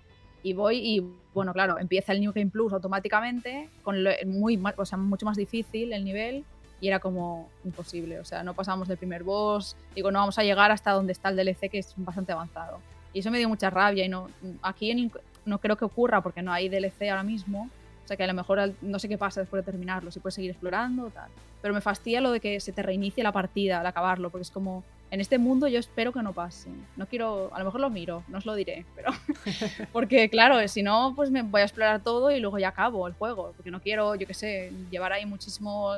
[0.43, 4.85] Y voy y, bueno, claro, empieza el New Game Plus automáticamente, con lo- muy, o
[4.85, 6.43] sea, mucho más difícil el nivel,
[6.79, 8.19] y era como imposible.
[8.19, 9.75] O sea, no pasamos del primer boss.
[9.93, 12.79] Digo, no vamos a llegar hasta donde está el DLC, que es bastante avanzado.
[13.13, 14.03] Y eso me dio mucha rabia.
[14.03, 14.29] Y no,
[14.63, 15.11] aquí
[15.45, 17.69] no creo que ocurra porque no hay DLC ahora mismo.
[18.11, 20.51] Sea, que a lo mejor no sé qué pasa después de terminarlo, si puedes seguir
[20.51, 21.29] explorando o tal.
[21.61, 24.51] Pero me fastidia lo de que se te reinicie la partida al acabarlo, porque es
[24.51, 26.69] como, en este mundo yo espero que no pase.
[26.97, 29.11] No quiero, a lo mejor lo miro, no os lo diré, pero...
[29.93, 33.13] porque claro, si no, pues me voy a explorar todo y luego ya acabo el
[33.13, 35.93] juego, porque no quiero, yo qué sé, llevar ahí muchísimo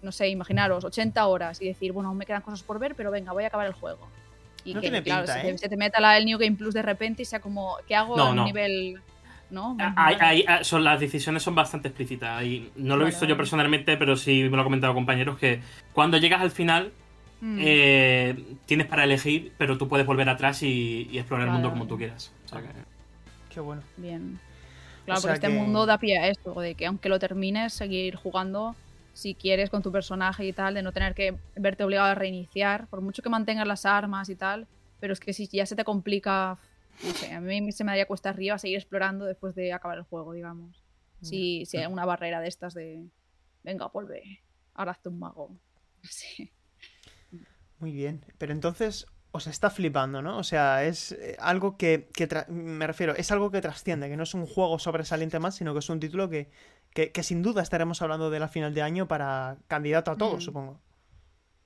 [0.00, 3.10] no sé, imaginaros, 80 horas y decir, bueno, aún me quedan cosas por ver, pero
[3.10, 4.08] venga, voy a acabar el juego.
[4.64, 5.52] Y No que, tiene claro, pinta, se, ¿eh?
[5.52, 7.94] te, se te meta la, el New Game Plus de repente y sea como, ¿qué
[7.94, 8.44] hago No, a un no.
[8.44, 9.00] nivel.
[9.50, 9.76] ¿No?
[9.96, 13.36] Hay- hay- ah, son, las decisiones son bastante explícitas y no lo he visto yo
[13.36, 15.60] personalmente, pero sí me lo han comentado compañeros que
[15.92, 16.92] cuando llegas al final
[17.40, 21.70] Mm, eh, tienes para elegir, pero tú puedes volver atrás y, y explorar el mundo
[21.70, 22.32] como tú quieras.
[22.46, 22.68] O sea que-
[23.54, 23.80] Qué bueno.
[23.96, 24.40] Bien.
[25.04, 27.72] Claro, O sea porque este mundo da pie a esto, de que aunque lo termines,
[27.72, 28.74] seguir jugando
[29.12, 32.88] si quieres con tu personaje y tal, de no tener que verte obligado a reiniciar,
[32.88, 34.66] por mucho que mantengas las armas y tal,
[34.98, 36.58] pero es que si ya se te complica,
[37.04, 40.04] no sé, a mí se me daría cuesta arriba seguir explorando después de acabar el
[40.04, 40.82] juego, digamos.
[41.22, 43.04] Si, si hay una barrera de estas de,
[43.64, 44.42] venga, vuelve,
[44.74, 45.56] ahora hazte un mago.
[46.02, 46.50] Sí.
[47.80, 48.24] Muy bien.
[48.38, 50.38] Pero entonces os está flipando, ¿no?
[50.38, 54.22] O sea, es eh, algo que, que me refiero, es algo que trasciende, que no
[54.22, 56.50] es un juego sobresaliente más, sino que es un título que,
[56.94, 60.36] que, que sin duda estaremos hablando de la final de año para candidato a todo,
[60.36, 60.40] Mm.
[60.40, 60.80] supongo.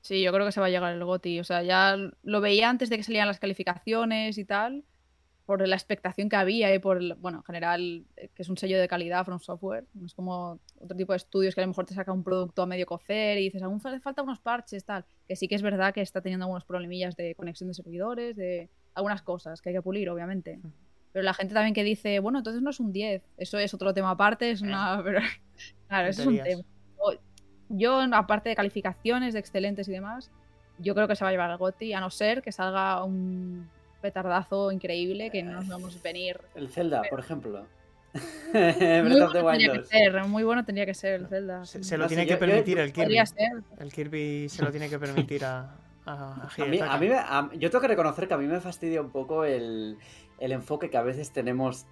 [0.01, 1.39] Sí, yo creo que se va a llegar el GOTY.
[1.41, 4.85] O sea, ya lo veía antes de que salieran las calificaciones y tal,
[5.47, 8.57] por la expectación que había y por, el- bueno, en general, eh, que es un
[8.57, 9.85] sello de calidad from software.
[9.95, 12.63] No es como otro tipo de estudios que a lo mejor te saca un producto
[12.63, 15.05] a medio cocer y dices, aún fa- falta unos parches, tal.
[15.27, 18.69] Que sí que es verdad que está teniendo algunos problemillas de conexión de servidores, de
[18.95, 20.61] algunas cosas que hay que pulir, obviamente.
[21.13, 23.23] Pero la gente también que dice, bueno, entonces no es un 10.
[23.37, 25.01] Eso es otro tema aparte, es una...
[25.05, 25.21] pero-
[25.89, 26.63] claro, eso es un tema.
[27.69, 30.31] Yo, aparte de calificaciones, de excelentes y demás,
[30.79, 33.69] yo creo que se va a llevar el GOTY, a no ser que salga un
[34.03, 36.39] petardazo increíble que no nos vamos a venir.
[36.55, 37.65] El Zelda, por ejemplo.
[38.53, 39.89] Muy bueno tendría que 2.
[39.89, 41.65] ser, muy bueno tendría que ser el Zelda.
[41.65, 43.17] Se, se lo No tiene que yo- permitir el Kirby.
[43.79, 47.49] El Kirby se lo tiene que permitir a, a, A mí, a mí me- a-
[47.55, 49.97] yo tengo que reconocer que a mí me fastidia un poco el,
[50.39, 51.87] el enfoque que a veces tenemos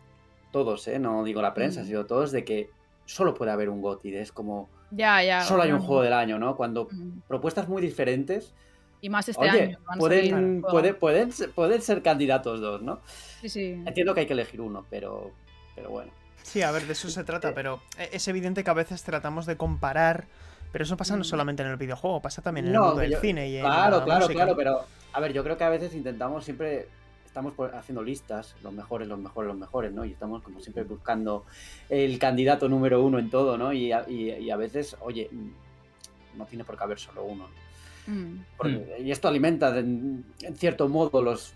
[0.53, 0.99] todos, ¿eh?
[0.99, 1.87] no digo la prensa, Mm.
[1.87, 2.69] sino todos, de que
[3.07, 5.41] solo puede haber un GOTY, es como Ya, ya.
[5.43, 6.57] solo hay un juego del año, ¿no?
[6.57, 7.21] Cuando Mm.
[7.29, 8.53] propuestas muy diferentes,
[9.01, 9.79] Y más este oye, año.
[9.87, 10.71] van a salir pueden, juegos.
[10.73, 13.01] puede- pueden, ser- pueden ser candidatos dos, ¿no?
[13.41, 13.83] Sí, sí.
[13.87, 15.31] Entiendo que hay que elegir uno, pero,
[15.75, 16.13] pero bueno.
[16.43, 19.47] Sí, a ver, de eso se trata, pero e- es evidente que a veces tratamos
[19.47, 20.27] de comparar,
[20.73, 21.25] pero eso pasa no Mm.
[21.25, 23.99] solamente en el videojuego, pasa también en el mundo del yo- cine y en Claro,
[23.99, 24.35] la claro, música.
[24.45, 26.89] claro, pero a ver, yo creo que a veces intentamos siempre,
[27.25, 30.05] estamos haciendo listas, los mejores, los mejores, los mejores, ¿no?
[30.05, 31.45] Y estamos como siempre buscando
[31.89, 33.73] el candidato número uno en todo, ¿no?
[33.73, 37.45] Y a, y- y a veces, oye, mm, no tiene por qué haber solo uno.
[37.45, 37.70] ¿no?
[38.07, 38.37] Mm.
[38.57, 40.25] Porque- Y esto alimenta, de- en
[40.57, 41.55] cierto modo, los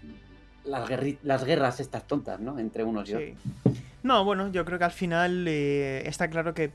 [0.64, 2.58] las, guerri- las guerras estas tontas, ¿no?
[2.58, 3.76] Entre unos y otros.
[4.02, 6.70] No, bueno, yo creo que al final eh, está claro que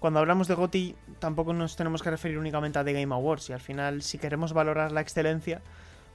[0.00, 3.52] cuando hablamos de GOTY tampoco nos tenemos que referir únicamente a The Game Awards y
[3.52, 5.60] al final si queremos valorar la excelencia,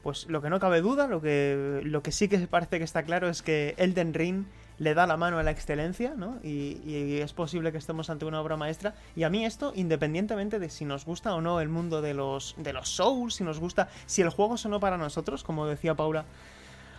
[0.03, 3.03] pues lo que no cabe duda, lo que, lo que sí que parece que está
[3.03, 4.45] claro es que Elden Ring
[4.79, 6.39] le da la mano a la excelencia, ¿no?
[6.43, 8.93] Y, y es posible que estemos ante una obra maestra.
[9.15, 12.55] Y a mí esto, independientemente de si nos gusta o no el mundo de los,
[12.57, 16.25] de los Souls, si nos gusta, si el juego sonó para nosotros, como decía Paula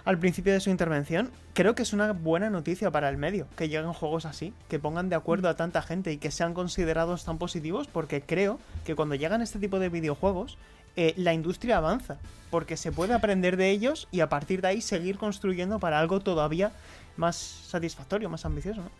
[0.05, 3.69] al principio de su intervención, creo que es una buena noticia para el medio que
[3.69, 7.39] lleguen juegos así, que pongan de acuerdo a tanta gente y que sean considerados tan
[7.39, 10.59] positivos, porque creo que cuando llegan este tipo de videojuegos,
[10.97, 12.19] eh, la industria avanza,
[12.51, 16.21] porque se puede aprender de ellos y a partir de ahí seguir construyendo para algo
[16.21, 16.71] todavía
[17.17, 18.81] más satisfactorio, más ambicioso.
[18.83, 18.91] ¿no?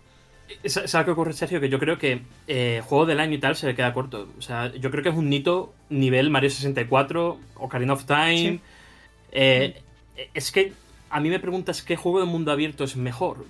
[0.69, 1.61] Sa- ¿Sabes qué ocurre, Sergio?
[1.61, 4.29] Que yo creo que eh, juego del año y tal se le queda corto.
[4.39, 8.37] O sea, yo creo que es un hito nivel Mario 64, Ocarina of Time.
[8.37, 8.61] Sí.
[9.33, 9.83] Eh,
[10.35, 10.73] Es que
[11.11, 13.47] a mí me preguntas qué juego de mundo abierto es mejor.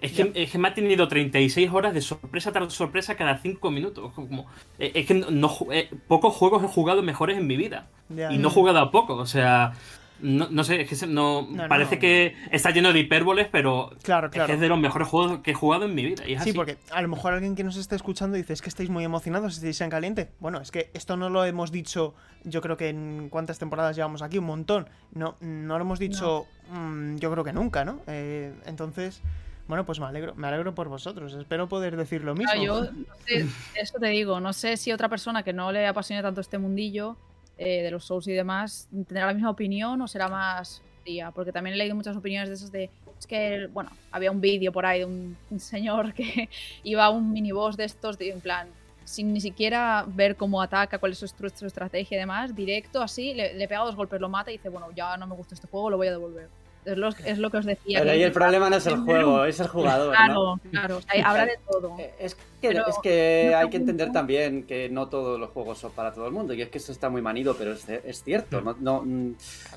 [0.00, 3.68] Es que, es que me ha tenido 36 horas de sorpresa tras sorpresa cada 5
[3.72, 4.12] minutos.
[4.14, 4.46] Como,
[4.78, 7.88] eh, es que no, no eh, pocos juegos he jugado mejores en mi vida.
[8.08, 8.32] Ya.
[8.32, 9.14] Y no he jugado a poco.
[9.16, 9.72] O sea,
[10.20, 12.00] no, no sé, es que se- no, No, parece no.
[12.00, 14.46] que está lleno de hipérboles, pero Claro, es claro.
[14.48, 16.24] que es de los mejores juegos que he jugado en mi vida.
[16.26, 16.56] Y es Sí, así.
[16.56, 19.54] porque a lo mejor alguien que nos esté escuchando dice, es que estáis muy emocionados,
[19.54, 20.30] estáis en caliente.
[20.40, 24.22] Bueno, es que esto no lo hemos dicho, yo creo que en cuántas temporadas llevamos
[24.22, 24.88] aquí, un montón.
[25.12, 28.00] No, no lo hemos dicho, mm, yo creo que nunca, ¿no?
[28.06, 29.22] Eh, entonces,
[29.68, 31.34] bueno, pues me alegro, me alegro por vosotros.
[31.34, 32.50] Espero poder decir lo mismo.
[32.52, 35.86] Claro, yo no sé, eso te digo, no sé si otra persona que no le
[35.86, 37.16] apasione tanto este mundillo
[37.58, 41.52] eh, de los Souls y demás tendrá la misma opinión o será más fría, porque
[41.52, 44.86] también he leído muchas opiniones de esas de es que, bueno, había un vídeo por
[44.86, 46.48] ahí de un, señor que
[46.84, 48.68] iba a un miniboss de estos, de, en plan,
[49.04, 53.34] sin ni siquiera ver cómo ataca, cuál es su, su estrategia y demás, directo así,
[53.34, 55.66] le, le pega dos golpes, lo mata y dice, bueno, ya no me gusta este
[55.66, 56.48] juego, lo voy a devolver.
[56.92, 57.98] Es lo, es lo que os decía.
[58.00, 60.12] Pero ahí el problema no es el juego, es el jugador, ¿no?
[60.12, 61.96] Claro, claro, o sea, habrá de todo.
[61.98, 65.78] Eh, Es que, Pero es que hay que entender también que no todos los juegos
[65.78, 66.54] son para todo el mundo.
[66.54, 68.60] Y es que eso está muy manido, pero es, es cierto.
[68.60, 69.04] No, no,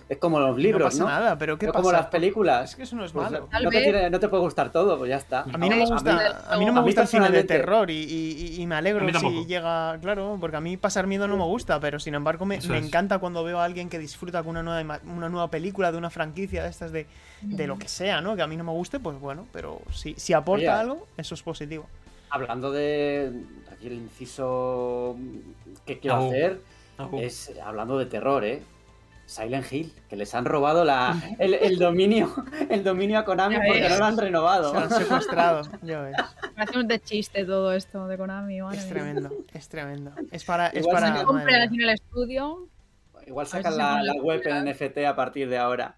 [0.10, 1.10] es como los no libros, pasa ¿no?
[1.10, 1.78] nada, pero ¿qué pasa?
[1.80, 2.72] como las películas.
[2.72, 3.48] Es que eso no es Pues, malo.
[3.52, 5.42] No, te vez- tiene- no te puede gustar todo, pues ya está.
[5.42, 7.92] A mí no me gusta, a a mí- no me gusta el cine de terror
[7.92, 11.44] y, y- y me alegro si llega, claro, porque a mí pasar miedo no me
[11.46, 14.64] gusta, pero sin embargo me, me encanta cuando veo a alguien que disfruta con una
[14.64, 17.01] nueva, una nueva película de una franquicia de estas de,
[17.42, 18.36] de lo que sea, ¿no?
[18.36, 21.36] Que a mí no me guste, pues bueno, pero si, si aporta Oye, algo, eso
[21.36, 21.88] es positivo.
[22.30, 23.32] Hablando de.
[23.72, 25.18] Aquí el inciso
[25.86, 26.28] que quiero Ajú.
[26.30, 26.62] hacer
[26.98, 27.20] Ajú.
[27.20, 28.62] es hablando de terror, ¿eh?
[29.26, 32.34] Silent Hill, que les han robado la, el, el dominio
[32.70, 33.90] el dominio a Konami Ya porque ves.
[33.92, 34.70] no lo han renovado.
[34.72, 36.16] Se lo han secuestrado, ya ves.
[36.76, 38.60] Un de chiste todo esto de Konami.
[38.62, 38.94] madre Es mía.
[38.94, 40.12] tremendo, es tremendo.
[40.32, 40.68] Es para...
[40.68, 41.64] Es Igual se para mía.
[41.64, 42.68] aquí en el estudio,
[43.26, 44.66] Igual sacan si se la, la web en.
[44.70, 45.96] NFT a partir de ahora.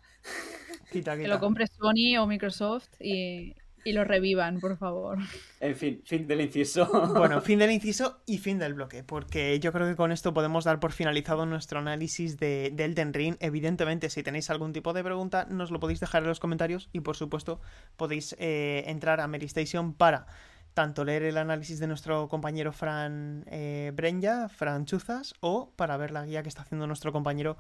[0.94, 3.54] Quita, que lo compre Sony o Microsoft y,
[3.84, 5.18] y lo revivan, por favor.
[5.60, 6.90] En fin, fin del inciso.
[7.18, 10.64] Bueno, fin del inciso y fin del bloque, porque yo creo que con esto podemos
[10.64, 13.36] dar por finalizado nuestro análisis de, de Elden Ring.
[13.40, 17.02] Evidentemente, si tenéis algún tipo de pregunta, nos lo podéis dejar en los comentarios y,
[17.02, 17.60] por supuesto,
[17.98, 20.28] podéis eh, entrar a Meristation para
[20.74, 26.12] tanto leer el análisis de nuestro compañero Fran eh, Brenja, Fran Chuzas, o para ver
[26.12, 27.58] la guía que está haciendo nuestro compañero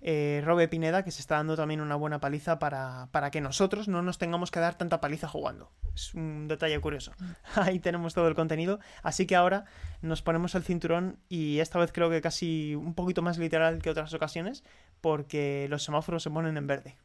[0.00, 3.88] eh, Robe Pineda, que se está dando también una buena paliza para, para, que nosotros
[3.88, 5.70] no nos tengamos que dar tanta paliza jugando.
[5.94, 7.12] Es un detalle curioso.
[7.56, 8.78] Ahí tenemos todo el contenido.
[9.02, 9.64] Así que ahora
[10.00, 13.90] nos ponemos el cinturón y esta vez creo que casi un poquito más literal que
[13.90, 14.62] otras ocasiones,
[15.00, 16.96] porque los semáforos se ponen en verde.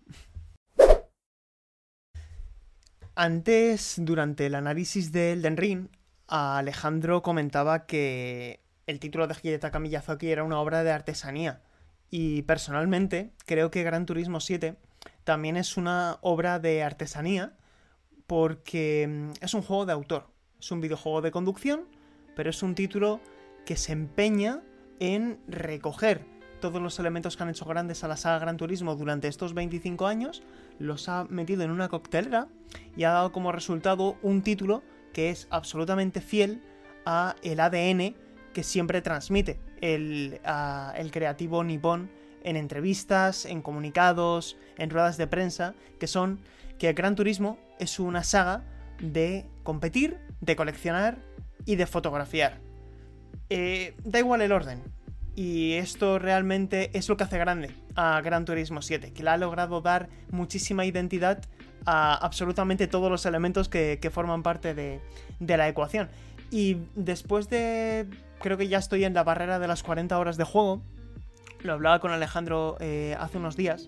[3.15, 5.88] Antes, durante el análisis de Elden Ring,
[6.27, 11.62] Alejandro comentaba que el título de Hidetaka Miyazaki era una obra de artesanía.
[12.09, 14.75] Y personalmente creo que Gran Turismo 7
[15.23, 17.53] también es una obra de artesanía
[18.27, 20.27] porque mm, es un juego de autor.
[20.59, 21.87] Es un videojuego de conducción,
[22.35, 23.19] pero es un título
[23.65, 24.61] que se empeña
[24.99, 26.25] en recoger
[26.63, 30.07] todos los elementos que han hecho grandes a la saga Gran Turismo durante estos 25
[30.07, 30.43] años,
[30.79, 32.47] los ha metido en una coctelera
[32.95, 36.63] y ha dado como resultado un título que es absolutamente fiel
[37.05, 38.15] a el ADN
[38.53, 40.39] que siempre transmite el,
[40.95, 42.09] el creativo nipón
[42.43, 46.39] en entrevistas, en comunicados, en ruedas de prensa, que son
[46.79, 48.63] que Gran Turismo es una saga
[49.01, 51.17] de competir, de coleccionar
[51.65, 52.59] y de fotografiar.
[53.49, 54.81] Eh, da igual el orden,
[55.35, 59.37] y esto realmente es lo que hace grande a Gran Turismo 7, que le ha
[59.37, 61.43] logrado dar muchísima identidad
[61.85, 65.01] a absolutamente todos los elementos que, forman parte de,
[65.39, 66.09] la ecuación.
[66.51, 68.07] Y después de...
[68.43, 70.82] Creo que ya estoy en la barrera de las 40 horas de juego.
[71.62, 73.88] Lo hablaba con Alejandro eh, hace unos días.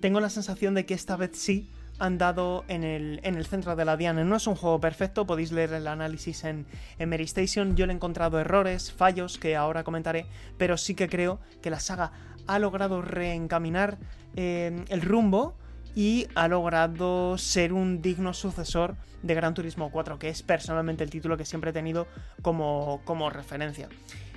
[0.00, 3.76] Tengo la sensación de que esta vez sí han dado en el, en el centro
[3.76, 4.24] de la diana.
[4.24, 6.64] No es un juego perfecto, podéis leer el análisis en,
[6.98, 7.76] en Mary Station.
[7.76, 10.24] Yo le he encontrado errores, fallos que ahora comentaré,
[10.56, 12.10] pero sí que creo que la saga
[12.46, 13.98] ha logrado reencaminar
[14.34, 15.58] eh, el rumbo
[15.94, 21.10] y ha logrado ser un digno sucesor de Gran Turismo 4, que es personalmente el
[21.10, 22.06] título que siempre he tenido
[22.42, 23.88] como, como referencia.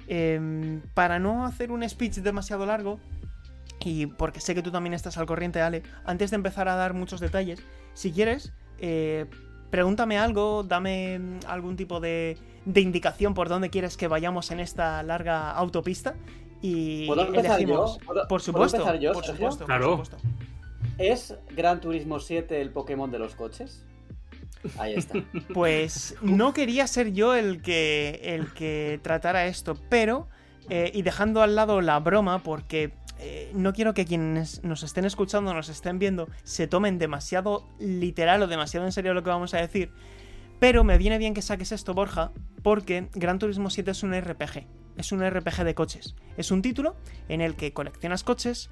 [0.08, 3.00] Em, para no hacer un speech demasiado largo,
[3.80, 6.94] y porque sé que tú también estás al corriente, Ale, antes de empezar a dar
[6.94, 7.62] muchos detalles,
[7.94, 9.26] si quieres, eh,
[9.70, 12.38] pregúntame algo, dame mm, algún tipo de,
[12.76, 16.16] indicación por dónde quieres que vayamos en esta larga autopista
[16.62, 17.98] y ¿Puedo empezar yo?
[18.30, 19.98] por supuesto, empezar yo, por supuesto, claro.
[19.98, 20.30] por supuesto.
[20.98, 23.86] ¿Es Gran Turismo 7 el Pokémon de los coches?
[24.78, 25.24] Ahí está.
[25.54, 30.28] Pues no quería ser yo el que, el que tratara esto, pero,
[30.70, 35.06] eh, y dejando al lado la broma, porque eh, no quiero que quienes nos estén
[35.06, 39.54] escuchando, nos estén viendo, se tomen demasiado literal o demasiado en serio lo que vamos
[39.54, 39.92] a decir.
[40.60, 44.66] Pero me viene bien que saques esto, Borja, porque Gran Turismo 7 es un RPG.
[44.98, 46.16] Es un RPG de coches.
[46.38, 46.96] Es un título
[47.28, 48.70] en el que coleccionas coches,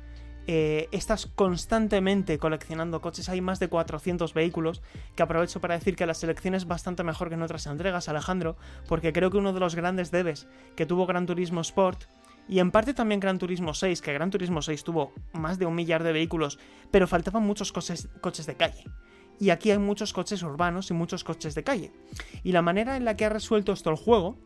[0.47, 3.29] eh, estás constantemente coleccionando coches.
[3.29, 4.81] Hay más de 400 vehículos.
[5.15, 8.57] Que aprovecho para decir que la selección es bastante mejor que en otras entregas, Alejandro.
[8.87, 12.05] Porque creo que uno de los grandes debes que tuvo Gran Turismo Sport
[12.47, 15.75] y en parte también Gran Turismo 6, que Gran Turismo 6 tuvo más de un
[15.75, 16.59] millar de vehículos,
[16.91, 18.83] pero faltaban muchos coches, coches de calle.
[19.39, 21.91] Y aquí hay muchos coches urbanos y muchos coches de calle.
[22.43, 24.37] Y la manera en la que ha resuelto esto el juego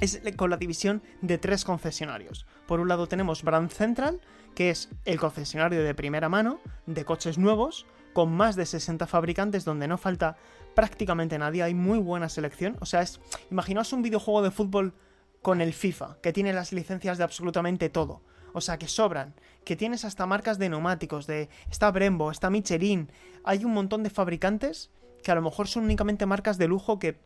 [0.00, 2.46] es con la división de tres concesionarios.
[2.66, 4.20] Por un lado tenemos Brand Central,
[4.56, 9.66] que es el concesionario de primera mano de coches nuevos, con más de 60 fabricantes
[9.66, 10.38] donde no falta
[10.74, 12.78] prácticamente nadie, hay muy buena selección.
[12.80, 14.94] O sea, es, imaginaos un videojuego de fútbol
[15.42, 18.22] con el FIFA, que tiene las licencias de absolutamente todo.
[18.54, 19.34] O sea, que sobran,
[19.66, 23.12] que tienes hasta marcas de neumáticos, de está Brembo, está Michelin,
[23.44, 24.90] hay un montón de fabricantes
[25.26, 27.18] que a lo mejor son únicamente marcas de lujo que,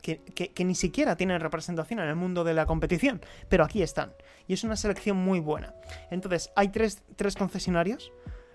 [0.65, 4.11] ni siquiera tienen representación en el mundo de la competición, pero aquí están.
[4.47, 5.75] Y es una selección muy buena.
[6.09, 7.03] Entonces, hay tres,
[7.37, 8.11] concesionarios.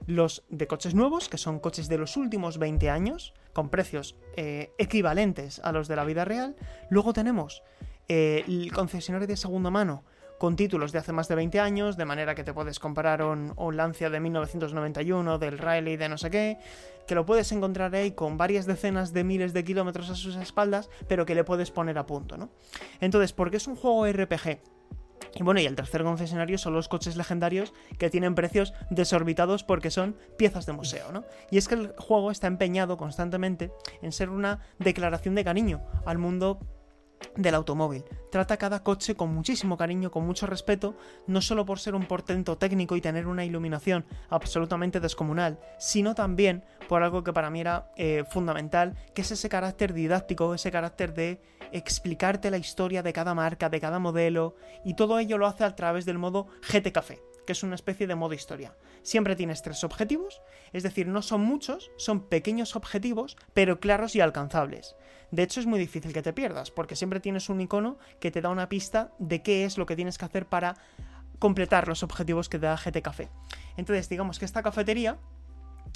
[0.08, 4.72] Los de coches nuevos, que son coches de los últimos 20 años, con precios eh,
[4.78, 6.56] equivalentes a los de la vida real.
[6.90, 7.62] Luego tenemos
[8.08, 10.02] eh, el concesionario de segunda mano
[10.38, 13.52] con títulos de hace más de 20 años, de manera que te puedes comparar un,
[13.56, 16.58] un, Lancia de 1991, del Riley de no sé qué,
[17.06, 20.90] que lo puedes encontrar ahí con varias decenas de miles de kilómetros a sus espaldas,
[21.08, 22.50] pero que le puedes poner a punto, ¿no?
[23.00, 24.60] Entonces, porque es un juego RPG,
[25.34, 29.90] y bueno, y el tercer concesionario son los coches legendarios que tienen precios desorbitados porque
[29.90, 31.24] son piezas de museo, ¿no?
[31.50, 33.70] Y es que el juego está empeñado constantemente
[34.00, 36.58] en ser una declaración de cariño al mundo
[37.36, 38.04] del automóvil.
[38.30, 42.56] Trata cada coche con muchísimo cariño, con mucho respeto, no solo por ser un portento
[42.58, 47.90] técnico y tener una iluminación absolutamente descomunal, sino también por algo que para mí era
[47.96, 51.40] eh, fundamental, que es ese carácter didáctico, ese carácter de
[51.72, 55.74] explicarte la historia de cada marca, de cada modelo, y todo ello lo hace a
[55.74, 58.76] través del modo GT Café que es una especie de modo historia.
[59.02, 60.42] Siempre tienes tres objetivos,
[60.72, 64.96] es decir, no son muchos, son pequeños objetivos, pero claros y alcanzables.
[65.30, 68.40] De hecho, es muy difícil que te pierdas, porque siempre tienes un icono que te
[68.40, 70.76] da una pista de qué es lo que tienes que hacer para
[71.38, 73.28] completar los objetivos que te da GT Café.
[73.76, 75.18] Entonces, digamos que esta cafetería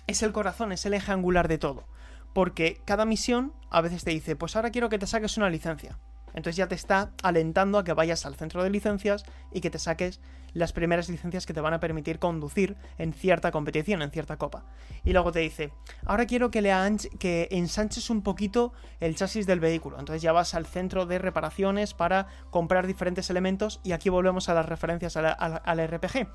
[0.06, 1.86] es el corazón, es el eje angular de todo.
[2.32, 5.98] Porque cada misión a veces te dice, pues ahora quiero que te saques una licencia.
[6.34, 9.78] Entonces ya te está alentando a que vayas al centro de licencias y que te
[9.78, 10.20] saques
[10.52, 14.64] las primeras licencias que te van a permitir conducir en cierta competición, en cierta copa.
[15.04, 15.72] Y luego te dice,
[16.04, 16.72] ahora quiero que, le
[17.18, 19.98] que ensanches un poquito el chasis del vehículo.
[19.98, 24.54] Entonces ya vas al centro de reparaciones para comprar diferentes elementos y aquí volvemos a
[24.54, 26.28] las referencias al, al RPG.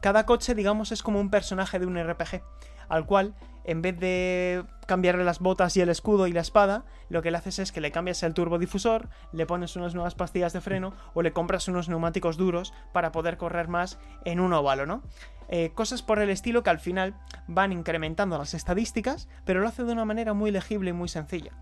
[0.00, 2.42] Cada coche, digamos, es como un personaje de un RPG,
[2.88, 3.34] al cual
[3.64, 7.38] en vez de cambiarle las botas y el escudo y la espada, lo que le
[7.38, 11.22] haces es que le cambias el turbodifusor, le pones unas nuevas pastillas de freno o
[11.22, 15.02] le compras unos neumáticos duros para poder correr más en un óvalo, ¿no?
[15.48, 17.14] Eh, cosas por el estilo que al final
[17.46, 21.52] van incrementando las estadísticas, pero lo hace de una manera muy legible y muy sencilla.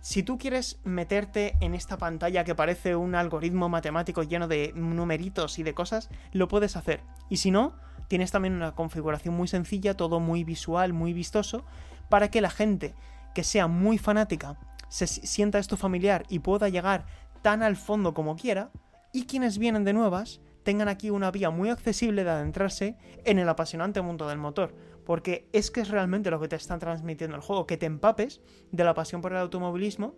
[0.00, 5.58] Si tú quieres meterte en esta pantalla que parece un algoritmo matemático lleno de numeritos
[5.58, 7.02] y de cosas, lo puedes hacer.
[7.28, 7.74] Y si no,
[8.06, 11.64] tienes también una configuración muy sencilla, todo muy visual, muy vistoso,
[12.08, 12.94] para que la gente
[13.34, 17.04] que sea muy fanática se sienta esto familiar y pueda llegar
[17.42, 18.70] tan al fondo como quiera,
[19.12, 23.48] y quienes vienen de nuevas tengan aquí una vía muy accesible de adentrarse en el
[23.48, 24.74] apasionante mundo del motor,
[25.08, 28.42] porque es que es realmente lo que te está transmitiendo el juego, que te empapes
[28.72, 30.14] de la pasión por el automovilismo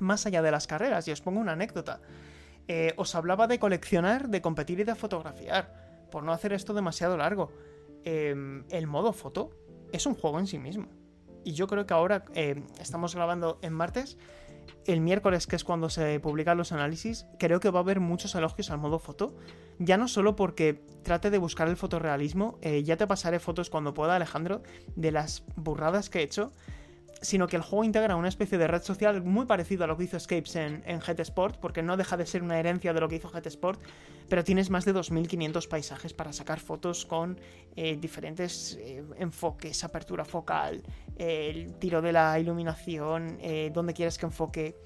[0.00, 1.08] más allá de las carreras.
[1.08, 2.02] Y os pongo una anécdota.
[2.68, 7.16] Eh, os hablaba de coleccionar, de competir y de fotografiar por no hacer esto demasiado
[7.16, 7.52] largo,
[8.04, 9.56] em, el modo foto
[9.92, 10.88] es un juego en sí mismo.
[11.42, 14.18] Y yo creo que ahora em, estamos grabando en martes.
[14.86, 18.34] El miércoles, que es cuando se publican los análisis, creo que va a haber muchos
[18.34, 19.36] elogios al modo foto.
[19.78, 23.94] Ya no solo porque trate de buscar el fotorrealismo, eh, ya te pasaré fotos cuando
[23.94, 24.62] pueda, Alejandro,
[24.96, 26.52] de las burradas que he hecho
[27.22, 30.04] sino que el juego integra una especie de red social muy parecido a lo que
[30.04, 33.16] hizo Escapes en, en Sport, porque no deja de ser una herencia de lo que
[33.16, 33.80] hizo GT Sport,
[34.28, 37.40] pero tienes más de 2.500 paisajes para sacar fotos con
[37.76, 40.82] eh, diferentes eh, enfoques, apertura focal,
[41.16, 44.76] el tiro de la iluminación, eh, donde quieres que enfoque.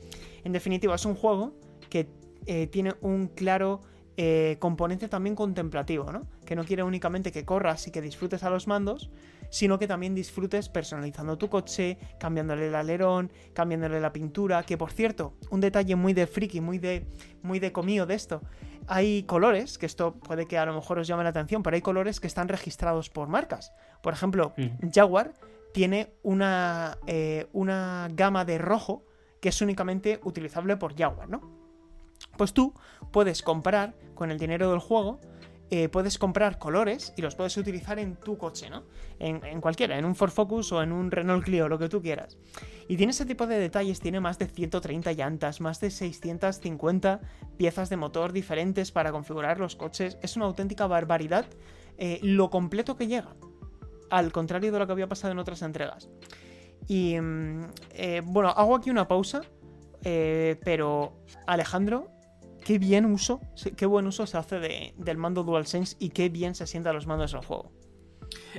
[0.45, 1.55] En definitiva, es un juego
[1.89, 2.09] que
[2.71, 3.81] tiene un claro
[4.61, 6.29] componente también contemplativo, ¿no?
[6.45, 9.11] Que no quiere únicamente que corras y que disfrutes a los mandos,
[9.51, 14.93] sino que también disfrutes personalizando tu coche, cambiándole el alerón, cambiándole la pintura, que por
[14.93, 17.07] cierto, un detalle muy de friki, muy de,
[17.43, 18.41] muy de comío de esto,
[18.87, 21.83] hay colores, que esto puede que a lo mejor os llame la atención, pero hay
[21.83, 23.73] colores que están registrados por marcas.
[24.03, 24.91] Por ejemplo, mm.
[24.95, 25.35] Jaguar
[25.73, 29.05] tiene una, eh, una gama de rojo
[29.41, 31.41] que es únicamente utilizable por Jaguar, ¿no?
[32.37, 32.75] Pues tú
[33.13, 35.21] puedes comprar con el dinero del juego
[35.69, 38.85] eh, puedes comprar colores y los puedes utilizar en tu coche, ¿no?
[39.19, 42.39] En, cualquiera, en un Ford Focus o en un Renault Clio, lo que tú quieras.
[42.87, 47.21] Y tiene ese tipo de detalles, tiene más de 130 llantas, más de 650
[47.57, 50.19] piezas de motor diferentes para configurar los coches.
[50.23, 51.47] Es una auténtica barbaridad
[51.99, 53.35] eh, lo completo que llega,
[54.11, 56.09] al contrario de lo que había pasado en otras entregas.
[56.87, 59.41] Y mm, eh, bueno, hago aquí una pausa,
[60.01, 62.16] pero Alejandro,
[62.67, 63.41] qué bien uso,
[63.77, 67.31] qué buen uso se hace del mando DualSense y qué bien se sienta los mandos
[67.31, 67.71] del juego.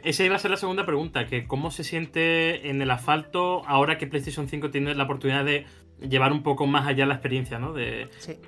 [0.01, 3.97] Esa iba a ser la segunda pregunta, que cómo se siente en el asfalto ahora
[3.97, 5.65] que PlayStation 5 tiene la oportunidad de
[5.99, 7.73] llevar un poco más allá la experiencia, ¿no?
[7.73, 8.39] De, sí.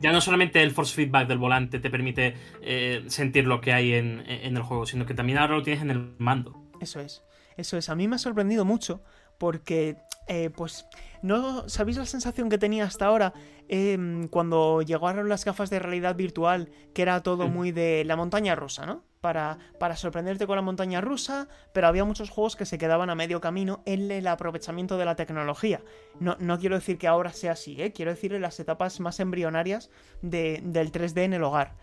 [0.00, 3.92] Ya no solamente el force feedback del volante te permite eh, sentir lo que hay
[3.92, 6.60] en, en el juego, sino que también ahora lo tienes en el mando.
[6.80, 7.22] Eso es,
[7.56, 7.88] eso es.
[7.88, 9.00] A mí me ha sorprendido mucho
[9.38, 9.96] porque,
[10.26, 10.86] eh, pues,
[11.22, 13.32] ¿no sabéis la sensación que tenía hasta ahora
[13.68, 18.54] em, cuando llegaron las gafas de realidad virtual, que era todo muy de la montaña
[18.54, 19.04] rusa, ¿no?
[19.20, 23.16] Para, para, sorprenderte con la montaña rusa, pero había muchos juegos que se quedaban a
[23.16, 25.82] medio camino en el aprovechamiento de la tecnología.
[26.20, 27.92] No, no quiero decir que ahora sea así, ¿eh?
[27.92, 29.90] quiero decir en las etapas más embrionarias
[30.22, 30.62] del
[30.92, 31.74] 3D en el hogar.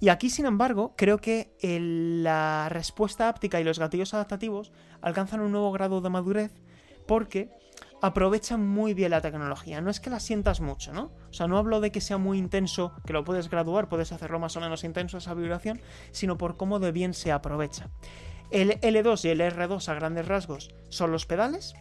[0.00, 4.72] Y aquí, sin embargo, creo que la respuesta áptica y los gatillos adaptativos
[5.02, 6.52] alcanzan un nuevo grado de madurez
[7.06, 7.50] porque
[8.02, 9.80] aprovechan muy bien la tecnología.
[9.80, 11.12] No es que la sientas mucho, ¿no?
[11.30, 14.38] O sea, no hablo de que sea muy intenso, que lo puedes graduar, puedes hacerlo
[14.38, 15.80] más o menos intenso esa vibración,
[16.10, 17.88] sino por cómo de bien se aprovecha.
[18.50, 21.74] El L2 y el R2 a grandes rasgos son los pedales.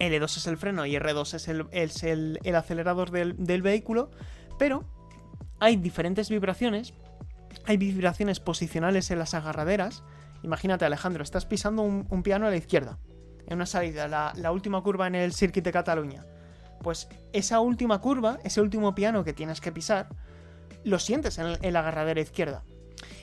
[0.00, 4.10] L2 es el freno y R2 es el, acelerador del, vehículo,
[4.58, 4.84] pero
[5.60, 6.94] hay diferentes vibraciones.
[7.66, 10.02] Hay vibraciones posicionales en las agarraderas.
[10.42, 12.98] Imagínate, Alejandro, estás pisando un piano a la izquierda
[13.46, 16.24] en una salida, la, última curva en el Circuit de Cataluña.
[16.82, 20.08] Pues esa última curva, ese último piano que tienes que pisar,
[20.84, 22.64] lo sientes en, la agarradera izquierda.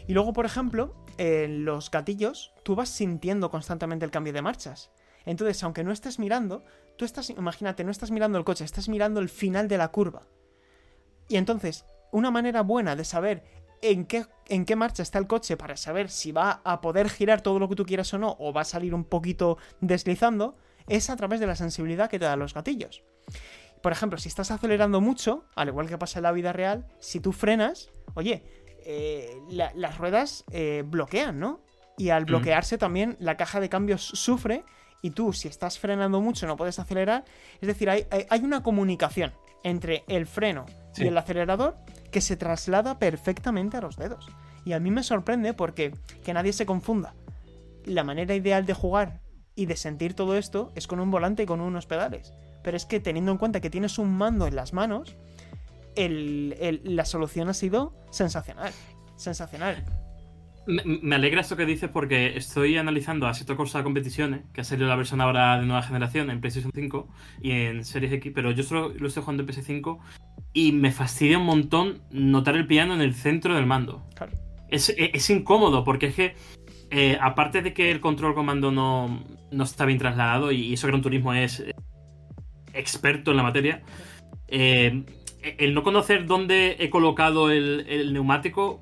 [0.07, 4.91] Y luego, por ejemplo, en los gatillos, tú vas sintiendo constantemente el cambio de marchas.
[5.25, 6.63] Entonces, aunque no estés mirando,
[6.97, 10.27] tú estás, imagínate, no estás mirando el coche, estás mirando el final de la curva.
[11.29, 13.43] Y entonces, una manera buena de saber
[13.91, 17.41] en qué, en qué marcha está el coche para saber si va a poder girar
[17.41, 20.55] todo lo que tú quieras o no, o va a salir un poquito deslizando,
[20.87, 23.03] es a través de la sensibilidad que te dan los gatillos.
[23.81, 27.19] Por ejemplo, si estás acelerando mucho, al igual que pasa en la vida real, si
[27.19, 28.43] tú frenas, oye,
[28.85, 31.61] eh, la- las ruedas eh, bloquean, ¿no?
[31.97, 34.63] Y al bloquearse también la caja de cambios sufre
[35.01, 37.23] y tú si estás frenando mucho no puedes acelerar.
[37.61, 38.05] Es decir, hay,
[38.41, 41.03] una comunicación entre el freno Sí.
[41.03, 41.77] y el acelerador
[42.13, 44.29] que se traslada perfectamente a los dedos.
[44.63, 45.91] Y a mí me sorprende porque
[46.23, 47.15] que nadie se confunda.
[47.83, 49.19] La manera ideal de jugar
[49.55, 52.33] y de sentir todo esto es con un volante y con unos pedales.
[52.63, 55.17] Pero es que teniendo en cuenta que tienes un mando en las manos,
[55.95, 58.71] el- la solución ha sido sensacional.
[59.17, 59.83] Sensacional.
[60.65, 64.95] Me, alegra esto que dices porque estoy analizando Assetto Corsa Competiciones, que ha salido la
[64.95, 67.09] versión ahora de nueva generación en PlayStation 5
[67.41, 69.99] y en Series X, pero yo solo lo estoy jugando en PS5
[70.53, 74.03] y me fastidia un montón notar el piano en el centro del mando.
[74.15, 74.33] Claro.
[74.69, 76.35] Es, es- es incómodo porque es que,
[76.91, 81.01] eh, aparte de que el control comando no, no está bien trasladado y eso Gran
[81.01, 81.71] Turismo es eh,
[82.73, 83.81] experto en la materia,
[84.47, 85.03] eh,
[85.57, 88.81] el no conocer dónde he colocado el, el neumático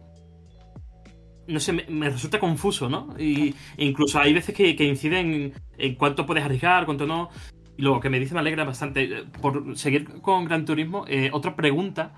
[1.47, 3.13] no sé, me, me resulta confuso, ¿no?
[3.19, 7.30] Y e incluso hay veces que, que inciden en cuánto puedes arriesgar, cuánto no.
[7.78, 9.03] Y lo que me dice me alegra bastante.
[9.03, 12.13] Eh, Por seguir con Gran Turismo, eh, otra pregunta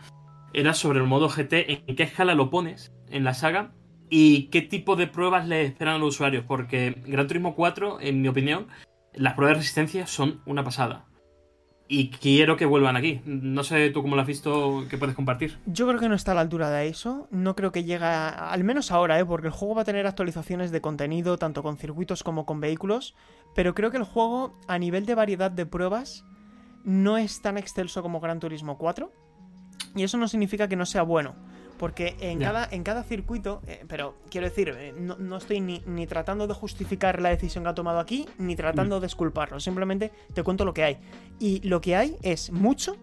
[0.53, 1.83] era sobre el modo GT.
[1.87, 3.73] ¿En qué escala lo pones en la saga?
[4.09, 6.45] ¿Y qué tipo de pruebas le esperan a los usuarios?
[6.47, 8.67] Porque Gran Turismo 4, en mi opinión,
[9.13, 11.05] las pruebas de resistencia son una pasada.
[11.87, 13.21] Y quiero que vuelvan aquí.
[13.25, 15.59] No sé tú cómo lo has visto, que puedes compartir.
[15.65, 17.27] Yo creo que no está a la altura de eso.
[17.29, 19.25] No creo que llegue, al menos ahora, ¿eh?
[19.25, 23.15] porque el juego va a tener actualizaciones de contenido, tanto con circuitos como con vehículos.
[23.53, 26.25] Pero creo que el juego, a nivel de variedad de pruebas,
[26.83, 29.11] no es tan excelso como Gran Turismo 4.
[29.95, 31.35] Y eso no significa que no sea bueno.
[31.77, 35.81] Porque en, cada, en cada circuito, eh, pero quiero decir, eh, no, no estoy ni,
[35.85, 39.59] ni tratando de justificar la decisión que ha tomado aquí, ni tratando de disculparlo.
[39.59, 40.97] Simplemente te cuento lo que hay.
[41.39, 42.95] Y lo que hay es mucho,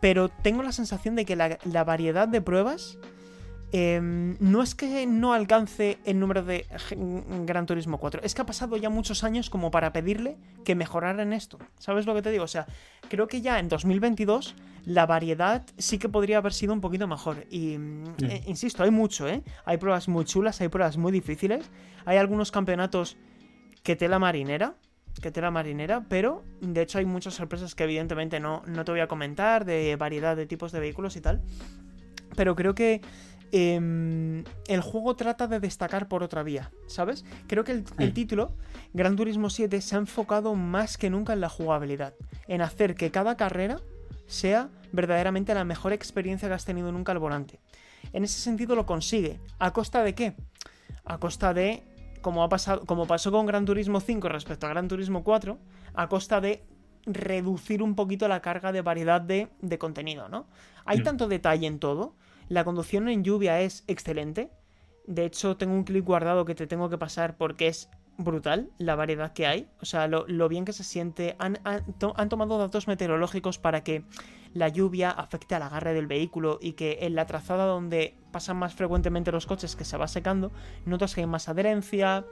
[0.00, 2.98] pero tengo la sensación de que la, la variedad de pruebas
[3.72, 6.66] em, no es que no alcance el número de
[7.44, 11.22] Gran Turismo 4, es que ha pasado ya muchos años como para pedirle que mejorara
[11.22, 11.58] en esto.
[11.78, 12.44] ¿Sabes lo que te digo?
[12.44, 12.66] O sea,
[13.08, 14.54] creo que ya en 2022
[14.84, 17.46] la variedad sí que podría haber sido un poquito mejor.
[17.50, 19.42] Y mm, eh, insisto, hay mucho, ¿eh?
[19.64, 21.70] Hay pruebas muy chulas, hay pruebas muy difíciles,
[22.04, 23.16] hay algunos campeonatos
[23.82, 24.74] que tela marinera,
[25.20, 29.00] que tela marinera, pero de hecho hay muchas sorpresas que evidentemente no, no te voy
[29.00, 31.42] a comentar, de variedad de tipos de vehículos y tal.
[32.34, 33.02] Pero creo que
[33.52, 37.24] em, el juego trata de destacar por otra vía, ¿sabes?
[37.46, 38.52] Creo que el, el título,
[38.94, 42.14] Gran Turismo 7, se ha enfocado más que nunca en la jugabilidad,
[42.48, 43.78] en hacer que cada carrera
[44.26, 47.60] sea verdaderamente la mejor experiencia que has tenido nunca al volante.
[48.12, 49.38] En ese sentido lo consigue.
[49.58, 50.34] ¿A costa de qué?
[51.04, 51.82] A costa de,
[52.22, 55.58] como, ha pasado, como pasó con Gran Turismo 5 respecto a Gran Turismo 4,
[55.94, 56.64] a costa de
[57.04, 60.46] reducir un poquito la carga de variedad de, de contenido, ¿no?
[60.84, 61.04] Hay Mm.
[61.04, 62.14] tanto detalle en todo.
[62.52, 64.50] La conducción en lluvia es excelente.
[65.06, 67.88] De hecho, tengo un clip guardado que te tengo que pasar porque es
[68.18, 69.70] brutal la variedad que hay.
[69.80, 71.34] O sea, lo, bien que se siente.
[71.38, 74.04] Han, han tomado datos meteorológicos para que
[74.52, 78.74] la lluvia afecte al agarre del vehículo y que en la trazada donde pasan más
[78.74, 80.52] frecuentemente los coches que se va secando,
[80.84, 82.26] notas que hay más adherencia.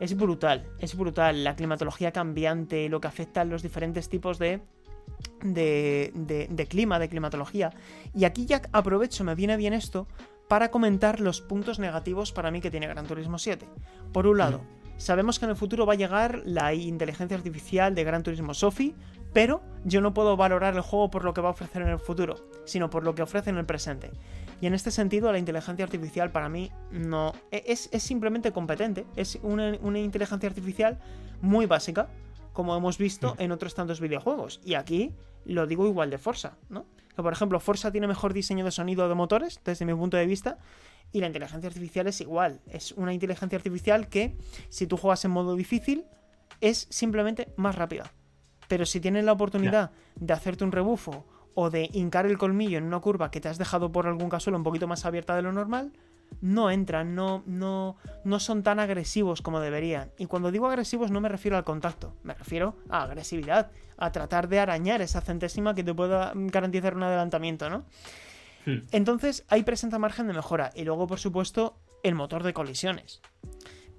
[0.00, 1.44] Es brutal, es brutal.
[1.44, 4.62] La climatología cambiante, lo que afecta a los diferentes tipos de,
[5.42, 7.70] de, de- de clima, de climatología.
[8.14, 10.06] Y aquí ya aprovecho, me viene bien esto,
[10.48, 13.66] para comentar los puntos negativos para mí que tiene Gran Turismo 7.
[14.12, 14.62] Por un lado,
[14.96, 18.94] sabemos que en el futuro va a llegar la inteligencia artificial de Gran Turismo Sophie,
[19.34, 21.98] pero yo no puedo valorar el juego por lo que va a ofrecer en el
[21.98, 24.10] futuro, sino por lo que ofrece en el presente.
[24.62, 29.04] Y en este sentido, la inteligencia artificial para mí no e- es, es simplemente competente,
[29.16, 30.98] es una, una inteligencia artificial
[31.42, 32.08] muy básica,
[32.58, 34.60] como hemos visto en otros tantos videojuegos.
[34.64, 36.86] Y aquí lo digo igual de Forza, ¿no?
[37.14, 40.26] Que por ejemplo, Forza tiene mejor diseño de sonido de motores, desde mi punto de
[40.26, 40.58] vista,
[41.12, 42.60] y la inteligencia artificial es igual.
[42.66, 44.36] Es una inteligencia artificial que,
[44.70, 46.04] si tú juegas en modo difícil,
[46.60, 48.12] es simplemente más rápida.
[48.66, 52.82] Pero si tienes la oportunidad de hacerte un rebufo o de hincar el colmillo en
[52.82, 55.52] una curva que te has dejado por algún casuelo un poquito más abierta de lo
[55.52, 55.92] normal,
[56.40, 60.10] no entran, no, no, no son tan agresivos como deberían.
[60.18, 64.48] Y cuando digo agresivos no me refiero al contacto, me refiero a agresividad, a tratar
[64.48, 67.84] de arañar esa centésima que te pueda garantizar un adelantamiento, ¿no?
[68.66, 68.86] Hmm.
[68.92, 70.70] Entonces ahí presenta margen de mejora.
[70.74, 73.20] Y luego, por supuesto, el motor de colisiones.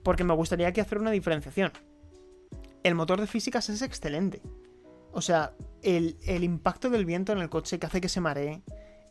[0.04, 1.72] Porque me gustaría aquí hacer una diferenciación.
[2.84, 4.42] El motor de físicas es excelente.
[5.12, 8.62] O sea, el, el impacto del viento en el coche que hace que se maree.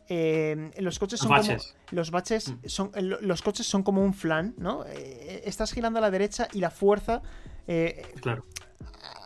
[0.09, 1.63] Eh, los coches Los son baches.
[1.67, 1.79] como.
[1.91, 2.55] Los baches Mm.
[2.67, 2.91] son.
[2.95, 4.83] eh, lo- Los coches son como un flan, ¿no?
[4.87, 7.21] Eh, estás girando a la derecha y la fuerza
[7.67, 8.45] eh, Claro.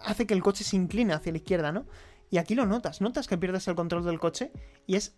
[0.06, 1.86] hace que el coche se incline hacia la izquierda, ¿no?
[2.30, 4.52] Y aquí lo notas, notas que pierdes el control del coche
[4.86, 5.14] y es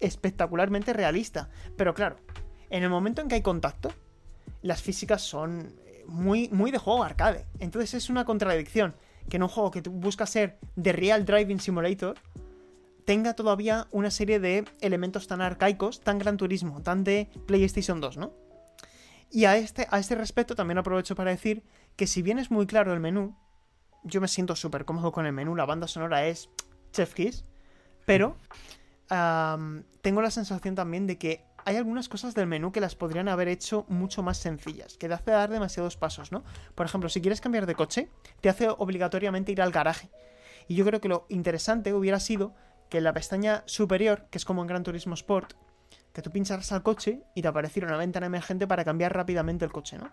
[0.00, 1.48] espectacularmente realista.
[1.76, 2.16] Pero claro,
[2.70, 3.90] en el momento en que hay contacto,
[4.62, 7.46] las físicas son eh, muy, muy de juego arcade.
[7.58, 8.94] Entonces es una contradicción
[9.28, 12.16] que en un juego que tú buscas ser de Real Driving Simulator
[13.08, 18.18] tenga todavía una serie de elementos tan arcaicos, tan Gran Turismo, tan de PlayStation 2,
[18.18, 18.34] ¿no?
[19.30, 21.64] Y a este, a este respecto también aprovecho para decir
[21.96, 23.34] que si bien es muy claro el menú,
[24.02, 26.50] yo me siento súper cómodo con el menú, la banda sonora es
[26.92, 27.46] Chef Kiss,
[28.04, 28.36] pero
[29.08, 33.48] tengo la sensación también de que hay algunas cosas del menú que las podrían haber
[33.48, 36.44] hecho mucho más sencillas, que te hace dar demasiados pasos, ¿no?
[36.74, 38.10] Por ejemplo, si quieres cambiar de coche,
[38.42, 40.10] te hace obligatoriamente ir al garaje.
[40.66, 42.54] Y yo creo que lo interesante hubiera sido
[42.88, 45.54] que en la pestaña superior, que es como en Gran Turismo Sport,
[46.12, 49.72] que tú pincharas al coche y te apareciera una ventana emergente para cambiar rápidamente el
[49.72, 50.10] coche, ¿no?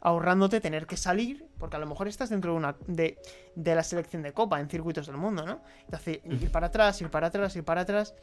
[0.00, 3.18] Ahorrándote tener que salir, porque a lo mejor estás dentro de una de,
[3.56, 5.62] de la selección de copa en circuitos del mundo, ¿no?
[5.88, 8.14] Te hace ir para atrás, ir para atrás, ir para atrás.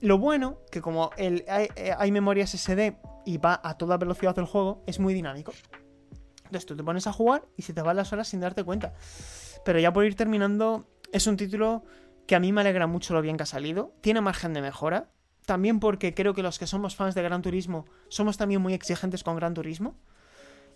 [0.00, 2.94] Lo bueno, que como el, hay, eh, hay memoria SSD
[3.26, 5.52] y va a toda velocidad del juego, es muy dinámico.
[6.44, 8.94] Entonces tú te pones a jugar y se te van las horas sin darte cuenta.
[9.64, 11.84] Pero ya por ir terminando, es un título
[12.28, 13.94] que a mí me alegra mucho lo bien que ha salido.
[14.02, 15.08] Tiene margen de mejora.
[15.46, 19.24] También porque creo que los que somos fans de Gran Turismo somos también muy exigentes
[19.24, 19.96] con Gran Turismo.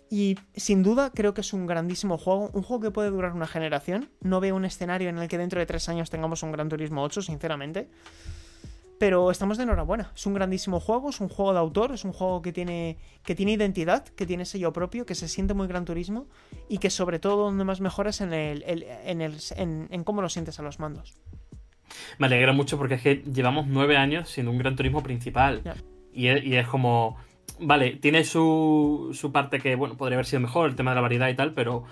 [0.09, 3.45] Y sin duda creo que es un grandísimo juego, un juego que puede durar una
[3.45, 4.09] generación.
[4.19, 7.03] No veo un escenario en el que dentro de tres años tengamos un Gran Turismo
[7.03, 7.87] 8, sinceramente.
[8.99, 10.11] Pero estamos de enhorabuena.
[10.15, 13.35] Es un grandísimo juego, es un juego de autor, es un juego que tiene, que
[13.35, 16.27] tiene identidad, que tiene sello propio, que se siente muy Gran Turismo
[16.69, 20.03] y que sobre todo donde más mejora es en, el, el- en, el- en- en
[20.03, 21.15] cómo lo sientes a los mandos.
[22.17, 25.61] Me alegra mucho porque es que llevamos nueve años siendo un Gran Turismo principal.
[26.13, 27.17] Y, es, y es como.
[27.59, 31.01] Vale, tiene su, su parte que, bueno, podría haber sido mejor, el tema de la
[31.01, 31.83] variedad y tal, pero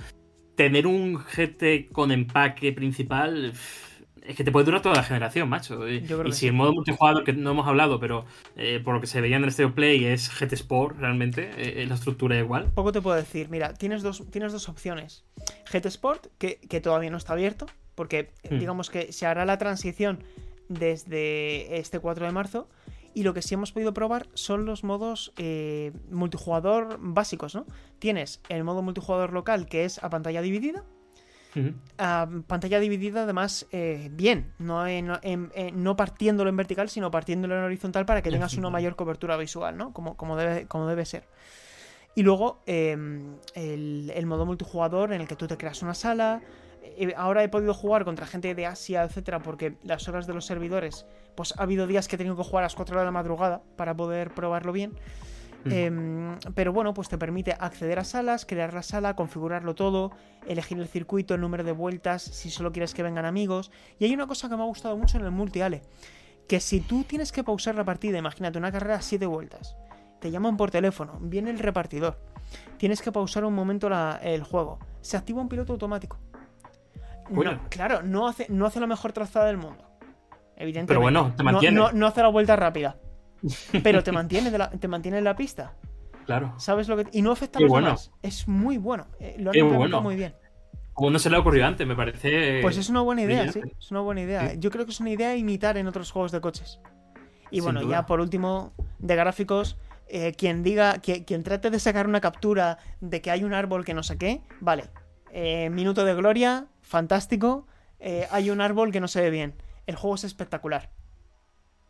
[0.56, 3.52] tener un GT con empaque principal.
[3.52, 3.91] pff,
[4.26, 5.88] Es que te puede durar toda la generación, macho.
[5.90, 9.20] Y, si el modo multijugador, que no hemos hablado, pero eh, por lo que se
[9.22, 12.72] veía en el Stereo Play, es GT Sport realmente, eh, la estructura es igual.
[12.76, 15.26] Poco te puedo decir, mira, tienes dos, tienes dos opciones.
[15.72, 17.66] GT Sport, que, que todavía no está abierto,
[17.96, 18.60] porque Hmm.
[18.60, 20.24] digamos que se hará la transición
[20.68, 22.68] desde este 4 de marzo.
[23.14, 27.66] Y lo que sí hemos podido probar son los modos eh, multijugador básicos, ¿no?
[28.00, 30.86] Tienes el modo multijugador local, que es a pantalla dividida.
[32.48, 37.58] Pantalla dividida además eh, bien, no, en- en- en- no partiéndolo en vertical, sino partiéndolo
[37.58, 39.94] en horizontal para que tengas una mayor cobertura visual, ¿no?
[39.94, 41.24] Como, como, debe, como debe ser.
[42.16, 42.92] Y luego eh,
[43.56, 46.42] el, el modo multijugador en el que tú te creas una sala.
[46.84, 50.46] Eh, Ahora he podido jugar contra gente de Asia, etcétera, porque las horas de los
[50.46, 53.12] servidores, pues ha habido días que he tenido que jugar a las 4 de la
[53.12, 54.94] madrugada para poder probarlo bien.
[55.66, 60.12] Em, pero bueno, pues te permite acceder a salas, crear la sala, configurarlo todo,
[60.48, 63.72] elegir el circuito, el número de vueltas, si solo quieres que vengan amigos.
[64.00, 65.82] Y hay una cosa que me ha gustado mucho en el multi-ale,
[66.48, 69.76] que si tú tienes que pausar la partida, imagínate una carrera a 7 vueltas,
[70.20, 72.18] te llaman por teléfono, viene el repartidor,
[72.78, 76.18] tienes que pausar un momento la- el juego, se activa un piloto automático.
[77.30, 79.86] No, claro, no hace, no hace la mejor trazada del mundo.
[80.58, 80.88] Evidentemente.
[80.88, 81.76] Pero bueno, te No- mantiene.
[81.78, 82.98] no- no hace la vuelta rápida.
[83.84, 85.76] Pero te mantiene, de la- te mantiene en la pista.
[86.26, 86.54] Claro.
[86.60, 87.08] ¿Sabes lo que.?
[87.12, 87.88] Y no afecta a los bueno.
[87.88, 88.12] demás.
[88.22, 89.08] Es muy bueno.
[89.20, 90.02] eh, lo han implementado bueno.
[90.02, 90.36] muy bien.
[90.94, 92.60] Como no se le ha ocurrido antes, me parece.
[92.62, 93.62] Pues es una buena idea, sí.
[93.80, 94.54] Es una buena idea.
[94.56, 96.80] Yo creo que es una idea imitar en otros juegos de coches.
[97.50, 97.92] Y Sin bueno, duda.
[98.02, 99.78] ya por último, de gráficos,
[100.08, 103.84] eh, quien diga, que- quien trate de sacar una captura de que hay un árbol
[103.86, 104.86] que no sé qué, vale.
[105.32, 107.68] Eh, minuto de gloria, fantástico.
[108.00, 109.56] eh, hay un árbol que no se ve bien.
[109.88, 110.92] El juego es espectacular.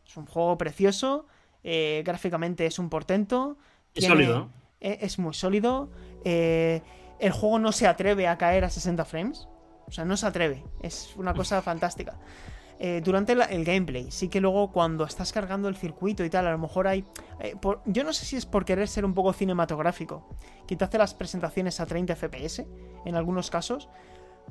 [0.05, 1.25] Es un juego precioso.
[1.63, 3.57] Eh, gráficamente es un portento.
[3.93, 4.49] Es tiene- sólido,
[4.79, 5.89] eh, es muy sólido.
[6.23, 6.81] eh,
[7.19, 9.47] el juego no se atreve a caer a 60 frames.
[9.87, 10.63] O sea, no se atreve.
[10.81, 12.17] Es una cosa fantástica.
[13.03, 16.51] Durante la- el gameplay, sí que luego cuando estás cargando el circuito y tal, a
[16.51, 17.05] lo mejor hay...
[17.61, 20.27] por- yo no sé si es por querer ser un poco cinematográfico,
[20.65, 22.65] que te hace las presentaciones a 30 FPS
[23.05, 23.87] en algunos casos,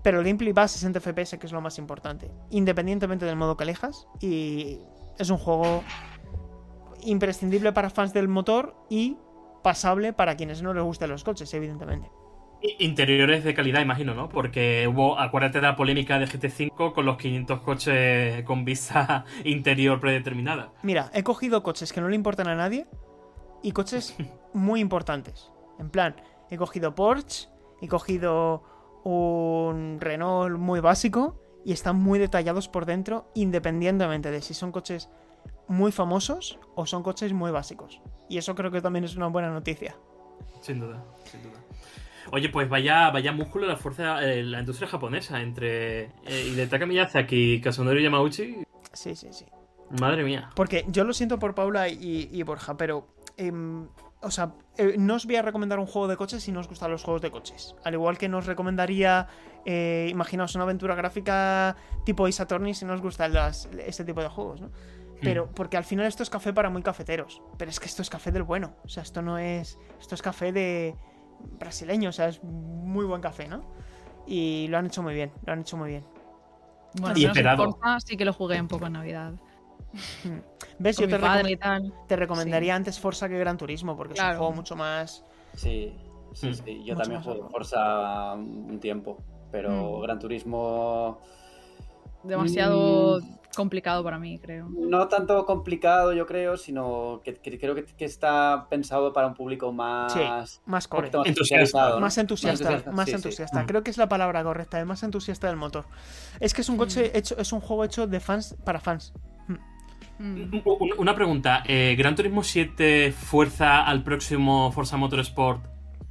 [0.04, 3.56] pero el gameplay va a 60 FPS, que es lo más importante, independientemente del modo
[3.56, 4.78] que elijas, y
[5.18, 5.82] es un juego
[7.04, 9.16] imprescindible para fans del motor y
[9.62, 12.10] pasable para quienes no les gusten los coches, evidentemente.
[12.78, 14.28] Interiores de calidad, imagino, ¿no?
[14.28, 19.98] Porque hubo, acuérdate de la polémica de GT5 con los 500 coches con vista interior
[19.98, 20.72] predeterminada.
[20.82, 22.86] Mira, he cogido coches que no le importan a nadie
[23.62, 24.14] y coches
[24.52, 25.50] muy importantes.
[25.78, 26.16] En plan,
[26.50, 27.48] he cogido Porsche,
[27.80, 28.62] he cogido
[29.04, 35.08] un Renault muy básico y están muy detallados por dentro, independientemente de si son coches
[35.70, 38.00] muy famosos o son coches muy básicos.
[38.28, 39.96] Y eso creo que también es una buena noticia.
[40.60, 41.58] Sin duda, sin duda.
[42.32, 47.54] Oye, pues vaya, vaya músculo la fuerza, eh, la industria japonesa entre eh, Hidetaka Miyazaki
[47.54, 48.64] y Kazunori Yamauchi.
[48.92, 49.46] Sí, sí, sí.
[50.00, 50.50] Madre mía.
[50.54, 53.06] Porque yo lo siento por Paula y, y Borja, pero.
[53.36, 53.88] em,
[54.22, 56.68] o sea, eh, no os voy a recomendar un juego de coches si no os
[56.68, 57.74] gustan los juegos de coches.
[57.84, 59.28] Al igual que no os recomendaría,
[59.64, 64.28] eh, imaginaos, una aventura gráfica tipo Attorney si no os gustan las, este tipo de
[64.28, 64.70] juegos, ¿no?
[65.22, 67.42] Pero, porque al final esto es café para muy cafeteros.
[67.58, 68.74] Pero es que esto es café del bueno.
[68.84, 69.78] O sea, esto no es.
[70.00, 70.94] Esto es café de.
[71.58, 72.10] brasileño.
[72.10, 73.62] O sea, es muy buen café, ¿no?
[74.26, 75.32] Y lo han hecho muy bien.
[75.46, 76.04] Lo han hecho muy bien.
[77.00, 77.70] Bueno, Y esperado.
[77.72, 79.32] Forza sí que lo jugué un poco en Navidad.
[80.78, 80.96] ¿Ves?
[80.96, 81.94] Con Yo te, mi padre recome- y tal.
[82.06, 83.96] te recomendaría antes Forza que Gran Turismo.
[83.96, 84.38] Porque es un Claro.
[84.38, 85.24] juego mucho más.
[85.54, 85.94] Sí,
[86.32, 86.54] sí, Mm.
[86.54, 86.84] sí.
[86.84, 87.48] Yo Mucho también largo.
[87.50, 89.18] Forza un tiempo,
[89.50, 90.02] pero Mm.
[90.02, 91.18] Gran Turismo
[92.22, 93.39] Demasiado Mm.
[93.56, 94.68] Complicado para mí, creo.
[94.70, 99.34] no tanto complicado, yo creo, sino que, que creo que, que está pensado para un
[99.34, 101.10] público más, Más un core.
[101.12, 101.98] más Entusiasta.
[101.98, 103.16] Más entusiasta, más sí, sí.
[103.16, 103.62] entusiasta.
[103.62, 103.66] Mm.
[103.66, 105.84] Creo que es la palabra correcta, es más entusiasta del motor.
[106.40, 109.12] Es que es un coche hecho, es un juego hecho de fans para fans.
[109.48, 109.54] Mm.
[110.18, 111.62] Un- Una pregunta.
[111.66, 115.64] eh, ¿Gran Turismo 7 fuerza al próximo Forza Motorsport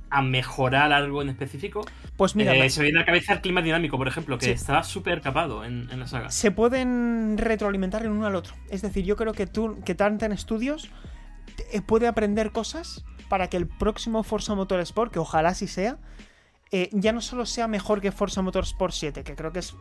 [0.09, 1.81] a mejorar algo en específico?
[2.17, 4.45] Pues mira, Eh, se me viene a la cabeza el clima dinámico, por ejemplo, que
[4.45, 4.51] Sí.
[4.51, 6.29] está súper capado en, en la saga.
[6.31, 8.53] se pueden retroalimentar el uno al otro.
[8.69, 10.89] Es decir, yo creo que tú, que Tantan Studios
[11.71, 15.97] eh, puede aprender cosas para que el próximo Forza Motorsport, que ojalá sí sea,
[16.71, 19.75] eh, ya no solo sea mejor que Forza Motorsport 7, que creo que es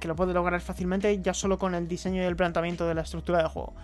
[0.00, 3.00] que lo puede lograr fácilmente ya solo con el diseño y el planteamiento de la
[3.02, 3.74] estructura del juego,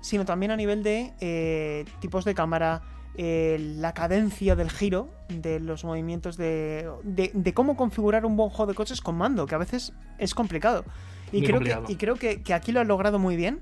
[0.00, 2.80] sino también a nivel de eh, tipos de cámara,
[3.16, 8.50] eh, la cadencia del giro, de los movimientos de, de, de cómo configurar un buen
[8.50, 10.84] juego de coches con mando, que a veces es complicado.
[11.32, 11.86] Y Muy creo, complicado.
[11.86, 13.60] que, y creo que, que aquí lo han logrado muy bien.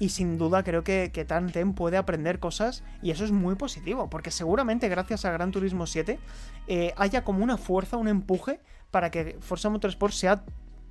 [0.00, 4.08] Y sin duda creo que, que Tanten puede aprender cosas y eso es muy positivo,
[4.08, 6.20] porque seguramente gracias a Gran Turismo 7
[6.68, 8.60] eh, haya como una fuerza, un empuje
[8.92, 10.44] para que Forza Motorsport sea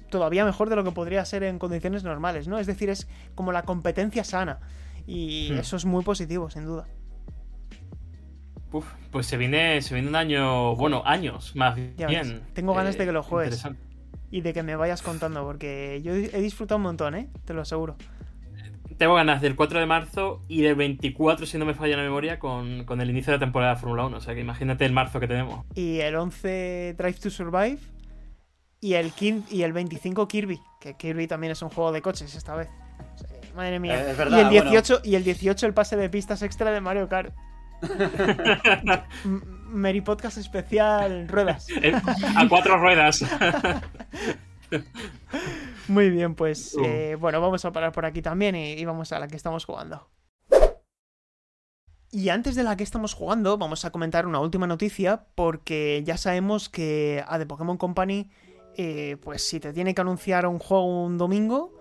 [0.10, 2.60] todavía mejor de lo que podría ser en condiciones normales, ¿no?
[2.60, 4.60] Es decir, es como la competencia sana
[5.06, 5.60] y Hmm.
[5.60, 6.86] eso es muy positivo, sin duda.
[8.72, 12.28] Uf, pues se viene, se viene un año, bueno, años más Ya bien.
[12.28, 12.54] Eh, ves.
[12.54, 13.54] Tengo ganas de que lo juegues.
[13.56, 13.82] interesante.
[14.30, 17.30] Y de que me vayas contando, porque yo he disfrutado un montón, ¿eh?
[17.46, 17.96] Te lo aseguro.
[18.98, 22.40] Tengo ganas del 4 de marzo y del 24, si no me falla la memoria,
[22.40, 24.18] con, con el inicio de la temporada de Fórmula 1.
[24.18, 25.66] O sea que imagínate el marzo que tenemos.
[25.76, 27.78] Y el 11 Drive to Survive.
[28.80, 30.60] Y el, 15 y el 25 Kirby.
[30.82, 32.70] Que Kirby también es un juego de coches esta vez.
[33.14, 34.00] O sea, madre mía.
[34.04, 34.72] Eh, es verdad, y, el bueno.
[34.72, 37.34] 18, y el 18 el pase de pistas extra de Mario Kart.
[39.70, 41.68] Mary Podcast especial ruedas.
[41.82, 41.94] Eh,
[42.36, 43.24] A cuatro ruedas.
[45.88, 46.84] Muy bien, pues Uh.
[46.84, 49.66] eh, bueno, vamos a parar por aquí también y, y vamos a la que estamos
[49.66, 50.10] jugando.
[52.12, 56.18] Y antes de la que estamos jugando, vamos a comentar una última noticia, porque ya
[56.18, 58.30] sabemos que a The Pokémon Company,
[58.78, 61.74] eh, pues si te tiene que anunciar un juego un domingo,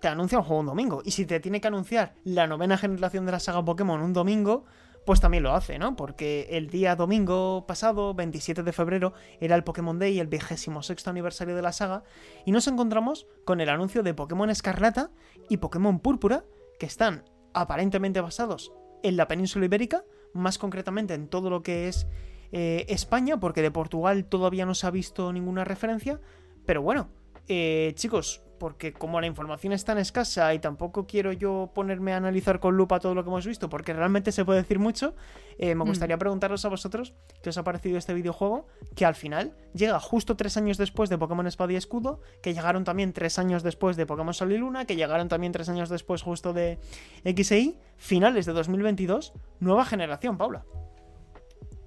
[0.00, 1.02] te anuncia un juego un domingo.
[1.04, 4.64] Y si te tiene que anunciar la novena generación de la saga Pokémon un domingo,
[5.04, 5.96] pues también lo hace, ¿no?
[5.96, 11.10] Porque el día domingo pasado, 27 de febrero, era el Pokémon Day, el vigésimo sexto
[11.10, 12.04] aniversario de la saga,
[12.44, 15.10] y nos encontramos con el anuncio de Pokémon Escarlata
[15.48, 16.44] y Pokémon Púrpura,
[16.78, 17.24] que están
[17.54, 18.72] aparentemente basados
[19.02, 22.06] en la península ibérica, más concretamente en todo lo que es
[22.52, 26.20] eh, España, porque de Portugal todavía no se ha visto ninguna referencia,
[26.66, 27.08] pero bueno,
[27.48, 32.18] eh, chicos, porque como la información es tan escasa y tampoco quiero yo ponerme a
[32.18, 35.16] analizar con lupa todo lo que hemos visto, porque realmente se puede decir mucho,
[35.58, 35.88] eh, me Mm.
[35.88, 40.36] gustaría preguntaros a vosotros qué os ha parecido este videojuego, que al final llega justo
[40.36, 44.04] tres años después de Pokémon Espada y Escudo, que llegaron también tres años después de
[44.04, 46.78] Pokémon Sol y Luna, que llegaron también tres años después justo de
[47.24, 50.64] X e Y, finales de 2022, nueva generación, Paula.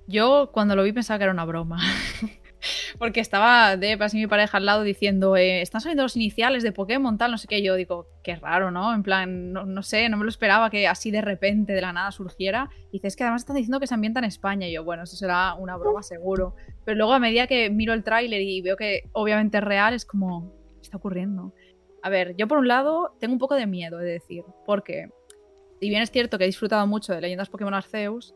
[0.07, 1.79] Yo cuando lo vi pensaba que era una broma.
[2.99, 6.71] Porque estaba de así mi pareja al lado diciendo, eh, están saliendo los iniciales de
[6.71, 7.61] Pokémon, tal, no sé qué.
[7.61, 8.93] Yo digo, qué raro, ¿no?
[8.93, 11.93] En plan, no, no sé, no me lo esperaba que así de repente, de la
[11.93, 12.69] nada, surgiera.
[12.91, 14.67] Y dices que además están diciendo que se ambienta en España.
[14.67, 16.55] Y yo, bueno, eso será una broma seguro.
[16.85, 20.05] Pero luego a medida que miro el tráiler y veo que obviamente es real, es
[20.05, 21.53] como, ¿qué está ocurriendo?
[22.01, 25.09] A ver, yo por un lado tengo un poco de miedo, de decir, porque
[25.79, 28.35] si bien es cierto que he disfrutado mucho de Leyendas Pokémon Arceus,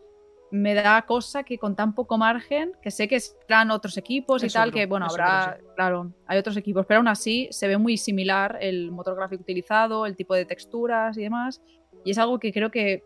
[0.51, 4.49] me da cosa que con tan poco margen, que sé que serán otros equipos y
[4.49, 8.57] tal, que bueno, habrá, claro, hay otros equipos, pero aún así se ve muy similar
[8.61, 11.61] el motor gráfico utilizado, el tipo de texturas y demás,
[12.05, 13.03] y es algo que creo que,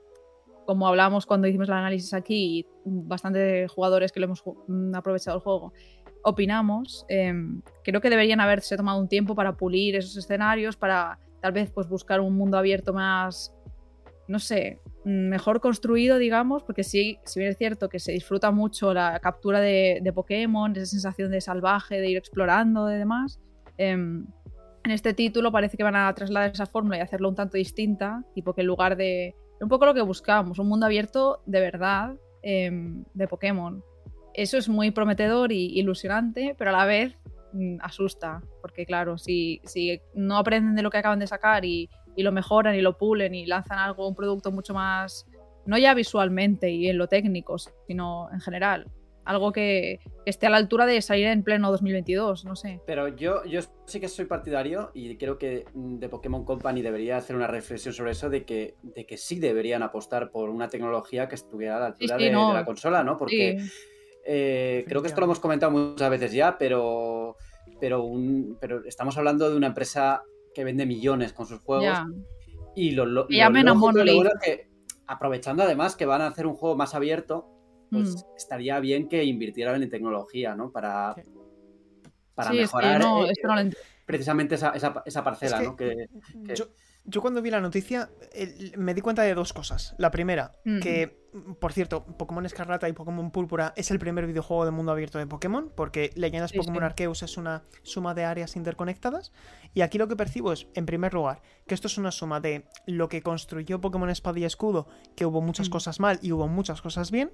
[0.66, 5.38] como hablamos cuando hicimos el análisis aquí, y bastante jugadores que lo hemos mm, aprovechado
[5.38, 5.74] el juego,
[6.24, 11.52] opinamos, em, creo que deberían haberse tomado un tiempo para pulir esos escenarios, para tal
[11.54, 13.52] vez pues buscar un mundo abierto más
[14.32, 18.94] no sé, mejor construido, digamos, porque sí, si bien es cierto que se disfruta mucho
[18.94, 23.42] la captura de, Pokémon, esa sensación de salvaje, de ir explorando y demás,
[23.78, 24.26] em,
[24.86, 28.24] en este título parece que van a trasladar esa fórmula y hacerlo un tanto distinta,
[28.34, 29.36] tipo que en lugar de...
[29.60, 33.84] Un poco lo que buscábamos, un mundo abierto de verdad em, de Pokémon.
[34.34, 37.14] Eso es muy prometedor y ilusionante, pero a la vez
[37.52, 41.90] mm, asusta, porque claro, si, si no aprenden de lo que acaban de sacar y,
[42.16, 45.26] y lo mejoran y lo pulen y lanzan algo, un producto mucho más,
[45.66, 47.58] no ya visualmente y en lo técnico,
[47.88, 48.88] sino en general,
[49.24, 52.82] algo que, que esté a la altura de salir en pleno 2022, no sé.
[52.88, 57.18] Pero yo, yo sí que soy partidario y creo que mm, de Pokémon Company debería
[57.18, 61.28] hacer una reflexión sobre eso de que, de que sí deberían apostar por una tecnología
[61.28, 62.48] que estuviera a la altura sí, de, no.
[62.48, 63.16] de la consola, ¿no?
[63.18, 63.72] Porque Sí.
[64.26, 67.38] eh, creo que esto lo hemos comentado muchas veces ya, pero,
[67.80, 72.08] pero, un, pero estamos hablando de una empresa que vende millones con sus juegos Ya.
[72.76, 74.70] y lo, lo, Que lo y lo bueno es que
[75.08, 77.48] aprovechando además que van a hacer un juego más abierto,
[77.92, 78.36] pues Mm.
[78.38, 80.72] estaría bien que invirtieran en tecnología, ¿no?
[80.72, 81.22] Para, Sí.
[82.34, 83.72] para Sí, es que mejorar no, eh, no
[84.06, 85.76] precisamente esa, esa, esa parcela, Es que- ¿no?
[85.76, 86.08] Que,
[86.46, 86.66] que- Yo,
[87.04, 88.10] yo cuando vi la noticia
[88.78, 89.96] me di cuenta de dos cosas.
[89.98, 90.80] La primera, Mm.
[90.80, 91.26] que,
[91.60, 95.26] por cierto, Pokémon Escarlata y Pokémon Púrpura es el primer videojuego de mundo abierto de
[95.28, 96.86] Pokémon, porque Leyendas Sí, Pokémon sí.
[96.86, 99.32] Arceus es una suma de áreas interconectadas.
[99.74, 102.66] Y aquí lo que percibo es, en primer lugar, que esto es una suma de
[102.86, 105.72] lo que construyó Pokémon Espada y Escudo, que hubo muchas Mm.
[105.72, 107.32] cosas mal y hubo muchas cosas bien,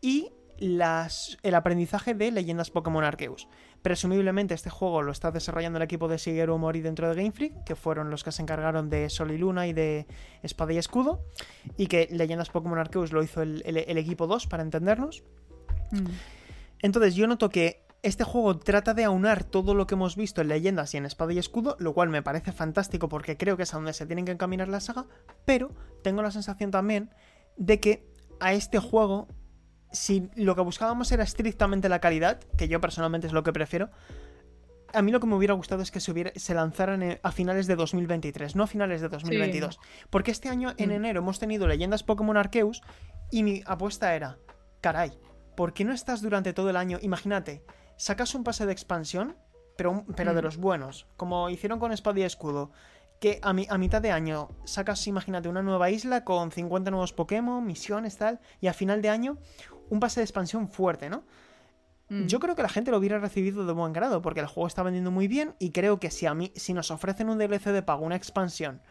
[0.00, 3.48] y las, el aprendizaje de Leyendas Pokémon Arceus.
[3.84, 7.64] Presumiblemente este juego lo está desarrollando el equipo de Shigeru Mori dentro de Game Freak,
[7.64, 10.06] que fueron los que se encargaron de Sol y Luna y de
[10.42, 11.20] Espada y Escudo,
[11.76, 15.22] y que Leyendas Pokémon Arceus lo hizo el, el- el equipo 2, para entendernos.
[15.90, 16.06] Mm.
[16.80, 20.48] Entonces yo noto que este juego trata de aunar todo lo que hemos visto en
[20.48, 23.74] Leyendas y en Espada y Escudo, lo cual me parece fantástico porque creo que es
[23.74, 25.04] a donde se tienen que encaminar la saga,
[25.44, 25.70] pero
[26.02, 27.10] tengo la sensación también
[27.58, 28.06] de que
[28.40, 29.28] a este juego,
[29.94, 33.90] si lo que buscábamos era estrictamente la calidad, que yo personalmente es lo que prefiero,
[34.92, 37.32] a mí lo que me hubiera gustado es que se, hubiera- se lanzaran eh, a
[37.32, 39.80] finales de 2023, no a finales de 2022.
[40.10, 40.92] Porque este año, en Mm.
[40.92, 42.82] enero, hemos tenido Leyendas Pokémon Arceus
[43.30, 44.38] y mi apuesta era,
[44.80, 45.18] caray,
[45.56, 46.98] ¿por qué no estás durante todo el año?
[47.02, 47.64] Imagínate,
[47.96, 49.36] sacas un pase de expansión,
[49.76, 50.44] pero, pero de Mm.
[50.44, 52.70] los buenos, como hicieron con Espada y Escudo,
[53.20, 57.12] que a, mi- a mitad de año sacas, imagínate, una nueva isla con 50 nuevos
[57.12, 59.38] Pokémon, misiones, tal, y a final de año
[59.94, 61.22] un pase de expansión fuerte, ¿no?
[62.08, 62.26] Mm.
[62.26, 64.82] Yo creo que la gente lo hubiera recibido de buen grado, porque el juego está
[64.82, 67.82] vendiendo muy bien y creo que si a mí, si nos ofrecen un DLC de
[67.82, 68.82] pago, una expansión,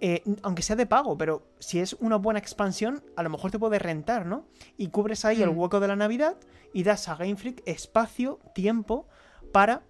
[0.00, 3.58] eh, aunque sea de pago, pero si es una buena expansión, a lo mejor te
[3.58, 4.46] puede rentar, ¿no?
[4.76, 5.58] Y cubres ahí el Mm.
[5.58, 6.36] hueco de la Navidad
[6.72, 9.06] y das a Game Freak espacio, tiempo
[9.52, 9.82] para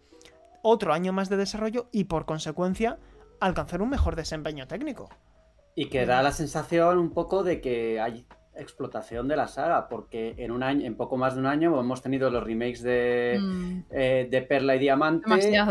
[0.62, 2.98] otro año más de desarrollo y por consecuencia
[3.40, 5.08] alcanzar un mejor desempeño técnico.
[5.78, 8.24] y que da la sensación un poco de que hay
[8.58, 12.02] explotación de la saga, porque en un año, en poco más de un año, hemos
[12.02, 13.84] tenido los remakes de, Mm.
[13.90, 15.28] eh, de Perla y Diamante,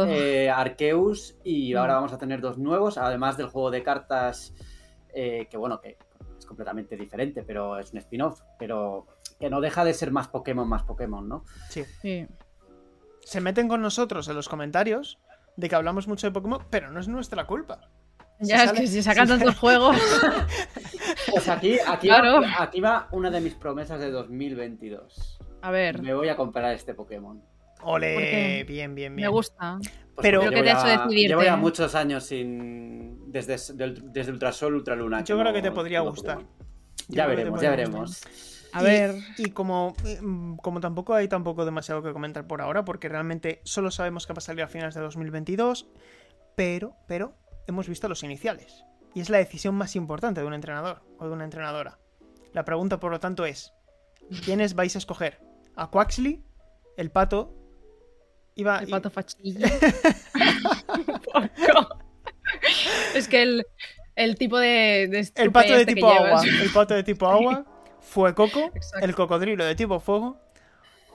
[0.07, 1.77] eh, Arceus, y Mm.
[1.77, 4.53] ahora vamos a tener dos nuevos, además del juego de cartas,
[5.13, 5.97] eh, que bueno, que
[6.38, 9.07] es completamente diferente, pero es un spin-off, pero
[9.39, 11.43] que no deja de ser más Pokémon, más Pokémon, ¿no?
[11.69, 11.83] Sí.
[12.01, 12.27] Sí.
[13.21, 15.17] Se meten con nosotros en los comentarios
[15.57, 17.81] de que hablamos mucho de Pokémon, pero no es nuestra culpa.
[18.41, 19.95] Si Ya es sale- que si sacan si sale- tantos juegos.
[21.36, 22.41] Pues aquí, aquí, Claro.
[22.41, 25.39] va, aquí va una de mis promesas de 2022.
[25.61, 27.41] A ver, Me voy a comprar este Pokémon.
[27.83, 29.15] Ole, bien, bien, bien.
[29.15, 29.77] me gusta.
[30.15, 33.31] Pues Pero- Creo que te ha hecho Llevo ya muchos años sin.
[33.31, 33.57] Desde,
[34.03, 35.23] desde Ultrasol, Ultraluna.
[35.23, 36.39] Yo creo que te podría gustar.
[37.09, 38.23] Ya veremos, ya veremos.
[38.71, 39.15] A ver.
[39.38, 43.91] Y como, mm, como tampoco hay tampoco demasiado que comentar por ahora, porque realmente solo
[43.91, 45.88] sabemos que va a salir a finales de 2022,
[46.55, 47.33] pero, pero
[47.67, 48.83] hemos visto los iniciales.
[49.16, 51.97] Y es la decisión más importante de un entrenador o de una entrenadora.
[52.53, 53.74] La pregunta, por lo tanto, es:
[54.43, 55.39] ¿quiénes vais a escoger?
[55.76, 56.43] ¿A Quaxley?
[56.97, 57.53] ¿El pato?
[58.55, 59.22] Iba, El pato poco.
[63.16, 63.66] es que el,
[64.16, 66.41] el tipo de, de el pato de este tipo agua.
[66.43, 67.66] llevas- El pato de tipo agua
[67.99, 68.72] fue Coco.
[68.74, 69.05] Exacto.
[69.05, 70.38] El cocodrilo de tipo fuego.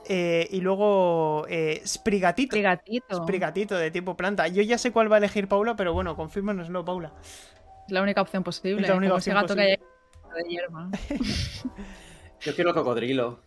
[0.07, 2.51] eh, y luego eh, Sprigatito.
[2.51, 3.23] Frigatito.
[3.23, 4.47] Sprigatito de tipo planta.
[4.47, 7.13] Yo ya sé cuál va a elegir Paula, pero bueno, confírmanoslo, Paula.
[7.91, 8.83] Es la única opción posible.
[8.83, 9.77] Es la única opción gato posible.
[9.77, 9.83] que
[10.37, 10.89] hay de hierba.
[12.39, 13.39] Yo quiero cocodrilo.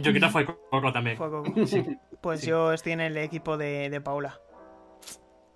[0.00, 1.16] Yo quiero fue Coco también.
[1.16, 1.52] Fue Coco.
[1.66, 1.84] Sí.
[2.20, 2.48] Pues Sí.
[2.48, 4.40] yo estoy en el equipo de, de Paula.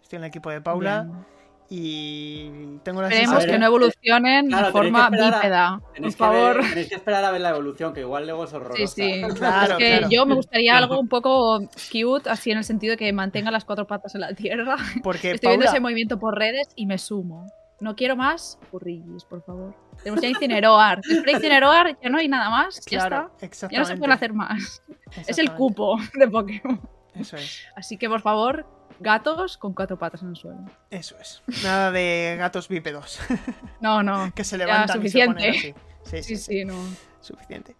[0.00, 1.24] Estoy en el equipo de Paula Bien.
[1.70, 5.78] y tengo la Esperemos que no evolucionen Claro, de forma bípeda.
[5.80, 6.56] Por Tenéis que, favor.
[6.60, 8.86] ver- tenéis que esperar a ver la evolución, que igual luego es horrorosa.
[8.86, 9.22] Sí, sí.
[9.36, 10.08] Claro, es que claro.
[10.08, 11.58] yo me gustaría algo un poco
[11.90, 14.76] cute, así en el sentido de que mantenga las cuatro patas en la tierra.
[15.02, 17.50] Porque Estoy viendo Paula, ese movimiento por redes y me sumo.
[17.80, 19.74] No quiero más furrillis, por favor.
[20.02, 21.00] Tenemos ya Incineroar.
[21.02, 22.80] Después de Incineroar ya no hay nada más.
[22.86, 23.30] Ya está.
[23.70, 24.82] Ya no se puede hacer más.
[25.26, 26.80] Es el cupo de Pokémon.
[27.14, 27.62] Eso es.
[27.76, 28.66] Así que, por favor,
[29.00, 30.60] gatos con cuatro patas en el suelo.
[30.90, 31.42] Eso es.
[31.62, 33.18] Nada de gatos bípedos
[33.80, 34.32] No, no.
[34.34, 35.74] que se levantan y se ponen suficiente.
[36.04, 36.22] así.
[36.22, 36.74] Sí, sí, Sí, sí, no.
[37.20, 37.76] suficiente.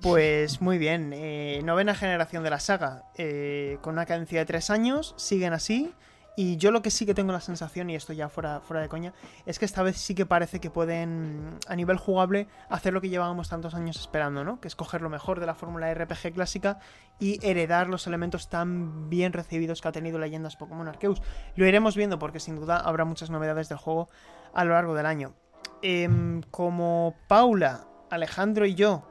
[0.00, 4.68] Pues muy bien, eh, novena generación de la saga, eh, con una cadencia de tres
[4.68, 5.92] años, siguen así.
[6.34, 8.88] Y yo lo que sí que tengo la sensación, y esto ya fuera, fuera de
[8.88, 9.12] coña,
[9.44, 13.10] es que esta vez sí que parece que pueden, a nivel jugable, hacer lo que
[13.10, 14.60] llevábamos tantos años esperando, ¿no?
[14.60, 16.78] Que es coger lo mejor de la fórmula RPG clásica
[17.18, 21.20] y heredar los elementos tan bien recibidos que ha tenido Leyendas Pokémon Arceus.
[21.54, 24.08] Lo iremos viendo porque sin duda habrá muchas novedades del juego
[24.54, 25.34] a lo largo del año.
[25.82, 29.06] Em, como Paula, Alejandro y yo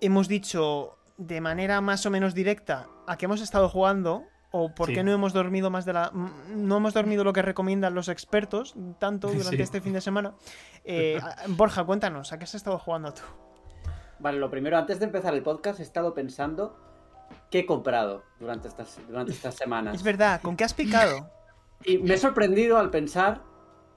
[0.00, 4.24] hemos dicho de manera más o menos directa a qué hemos estado jugando
[4.56, 4.94] o por Sí.
[4.94, 6.12] qué no hemos dormido más de la
[6.54, 9.62] no hemos dormido lo que recomiendan los expertos tanto durante Sí.
[9.62, 10.34] este fin de semana
[10.84, 13.22] eh, Borja cuéntanos a qué has estado jugando tú
[14.20, 16.78] Vale, lo primero, antes de empezar el podcast, he estado pensando
[17.50, 19.96] qué he comprado durante estas, durante estas semanas.
[19.96, 21.28] es verdad con qué has picado
[21.84, 23.42] Y me he sorprendido al pensar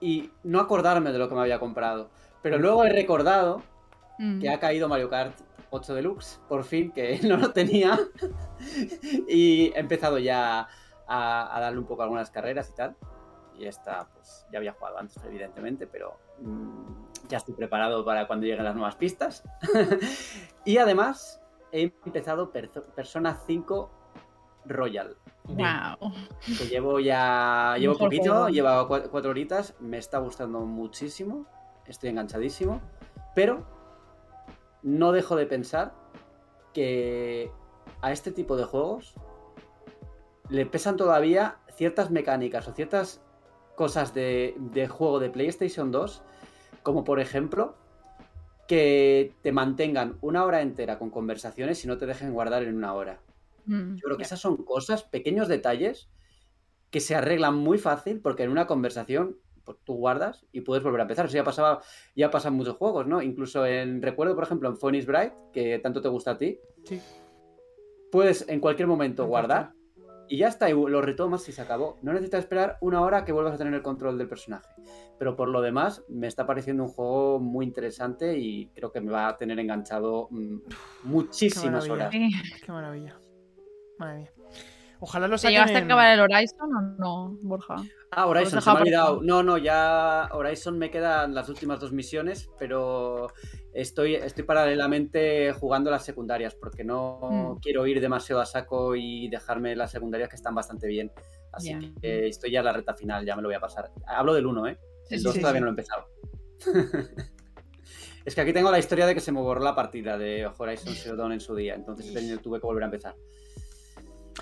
[0.01, 2.09] y no acordarme de lo que me había comprado.
[2.41, 3.61] Pero luego he recordado
[4.19, 4.39] Mm.
[4.41, 5.35] que ha caído Mario Kart
[5.69, 7.97] 8 Deluxe, por fin, que no lo tenía.
[9.27, 10.67] y he empezado ya
[11.07, 12.95] a, a darle un poco a algunas carreras y tal.
[13.57, 18.45] Y esta, pues ya había jugado antes, evidentemente, pero mm, ya estoy preparado para cuando
[18.45, 19.43] lleguen las nuevas pistas.
[20.65, 21.41] y además,
[21.71, 23.91] he empezado Perso- Persona 5
[24.65, 25.17] Royal.
[25.45, 26.11] Wow.
[26.45, 27.75] Que llevo ya.
[27.79, 28.49] Llevo poquito, juego.
[28.49, 29.73] llevo cua- cuatro horitas.
[29.79, 31.45] Me está gustando muchísimo.
[31.85, 32.81] Estoy enganchadísimo.
[33.33, 33.65] Pero
[34.87, 35.93] no dejo de pensar
[36.73, 37.51] que
[38.01, 39.15] a este tipo de juegos
[40.49, 43.21] le pesan todavía ciertas mecánicas o ciertas
[43.75, 46.21] cosas de, de juego de PlayStation 2.
[46.83, 47.75] Como por ejemplo.
[48.67, 52.93] Que te mantengan una hora entera con conversaciones y no te dejen guardar en una
[52.93, 53.21] hora.
[53.65, 53.95] Mm.
[53.95, 56.09] Yo creo que esas son cosas, pequeños detalles
[56.91, 59.37] que se arreglan muy fácil porque en una conversación
[59.75, 61.25] tú guardas y puedes volver a empezar.
[61.25, 61.81] Eso ya pasaba,
[62.15, 63.21] ya pasa en muchos juegos, ¿no?
[63.21, 67.01] Incluso en, recuerdo, por ejemplo, en Phoenix Bright, que tanto te gusta a ti, sí
[68.11, 69.73] puedes en cualquier momento En guardar
[70.29, 71.97] y ya está, y lo retomas y se acabó.
[72.01, 74.67] No necesitas esperar una hora que vuelvas a tener el control del personaje.
[75.17, 79.09] Pero por lo demás, me está pareciendo un juego muy interesante y creo que me
[79.09, 80.57] va a tener enganchado mm,
[81.03, 82.11] muchísimas horas.
[82.11, 83.17] Qué maravilla
[83.97, 84.31] madre mía
[84.99, 87.75] ojalá lo ¿Te saquen llegaste a acabar el Horizon o no, Borja?
[88.11, 89.21] Ah, Horizon, se me ha olvidado.
[89.21, 93.27] No, no, ya Horizon me quedan las últimas dos misiones, pero
[93.73, 97.59] estoy, estoy paralelamente jugando las secundarias porque no Mm.
[97.59, 101.11] quiero ir demasiado a saco y dejarme las secundarias que están bastante bien.
[101.51, 103.91] Así que estoy ya en la recta final, ya me lo voy a pasar.
[104.05, 104.79] Hablo del 1, ¿eh?
[105.09, 105.61] El sí, 2 sí, todavía sí.
[105.61, 106.07] no lo he empezado.
[108.25, 110.93] es que aquí tengo la historia de que se me borró la partida de Horizon
[110.93, 113.15] Zero Dawn en su día, entonces tuve que volver a empezar.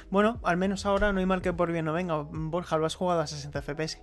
[0.10, 2.96] Bueno al menos ahora no hay mal que por bien no venga Borja lo has
[2.96, 4.02] jugado a 60 fps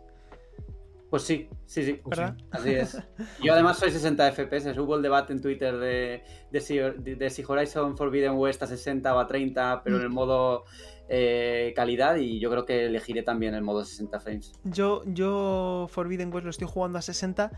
[1.11, 2.01] Pues sí, sí, sí.
[2.07, 2.37] ¿verdad?
[2.51, 2.97] Así es.
[3.43, 4.79] Yo además soy 60 FPS.
[4.79, 8.67] Hubo el debate en Twitter de, de, si, de- de si Horizon Forbidden West a
[8.67, 10.65] 60 o a 30, pero en el modo
[11.11, 12.17] eh, calidad.
[12.17, 14.53] Y yo creo que elegiré también el modo 60 frames.
[14.65, 17.51] Yo, yo Forbidden West lo estoy jugando a 60,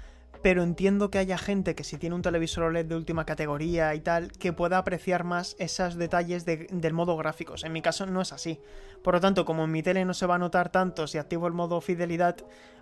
[0.45, 4.01] pero entiendo que haya gente que si tiene un televisor OLED de última categoría y
[4.01, 7.65] tal, que pueda apreciar más esos detalles de- del modo gráficos.
[7.65, 8.61] En mi caso no es así.
[9.03, 11.47] Por lo tanto, como en mi tele no se va a notar tanto si activo
[11.47, 12.37] el modo fidelidad,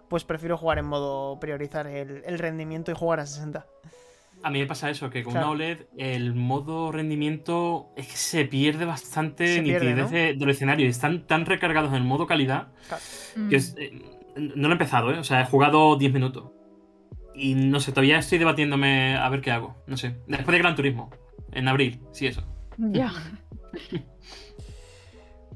[0.09, 3.65] pues prefiero jugar en modo priorizar el, el rendimiento y jugar a 60.
[4.43, 5.47] A mí me pasa eso, que con Claro.
[5.53, 10.17] una OLED el modo rendimiento es que se pierde bastante Se pierde, nitidez ¿no?
[10.19, 10.89] de- del escenario.
[10.89, 12.73] Están tan recargados en el modo calidad
[13.49, 13.93] que es- eh,
[14.35, 15.19] no lo he empezado, ¿eh?
[15.21, 16.51] O sea, he jugado 10 minutos.
[17.35, 19.77] Y no sé, todavía estoy debatiéndome a ver qué hago.
[19.87, 20.17] No sé.
[20.27, 21.11] Después de Gran Turismo.
[21.53, 22.43] En abril, sí, eso.
[22.79, 23.13] Ya.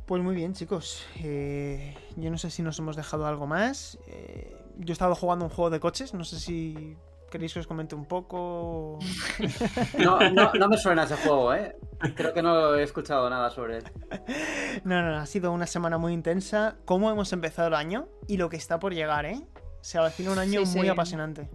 [0.06, 1.04] Pues muy bien, chicos.
[1.22, 3.98] Eh, yo no sé si nos hemos dejado algo más.
[4.06, 6.14] Eh, yo he estado jugando un juego de coches.
[6.14, 6.96] No sé si
[7.30, 8.98] queréis que os comente un poco.
[9.98, 11.76] No, no, no me suena ese juego, ¿eh?
[12.14, 13.84] Creo que no he escuchado nada sobre él.
[14.84, 16.76] No, no, no, ha sido una semana muy intensa.
[16.84, 18.08] ¿Cómo hemos empezado el año?
[18.28, 19.40] Y lo que está por llegar, ¿eh?
[19.80, 20.88] Se avecina un año Sí, muy sí.
[20.90, 21.48] apasionante.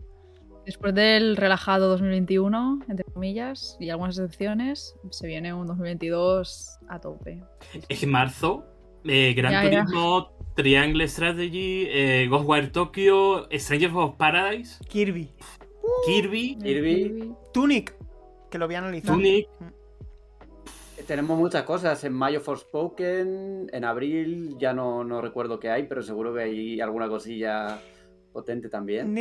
[0.66, 7.44] Después del relajado 2021, entre comillas, y algunas excepciones, se viene un 2022 a tope.
[7.90, 8.66] Es marzo,
[9.04, 9.86] eh, Gran Ya, ya.
[9.86, 15.30] Turismo, Triangle Strategy, eh, Ghostwire Tokyo, Strangers of Paradise, Kirby.
[16.06, 17.34] Kirby, Kirby.
[17.52, 17.96] Tunic,
[18.52, 19.16] que lo voy a analizar.
[19.16, 19.48] Tunic.
[21.08, 22.04] Tenemos muchas cosas.
[22.04, 26.82] En mayo Forspoken, en abril ya no, no recuerdo qué hay, pero seguro que hay
[26.82, 27.82] alguna cosilla
[28.32, 29.14] potente también.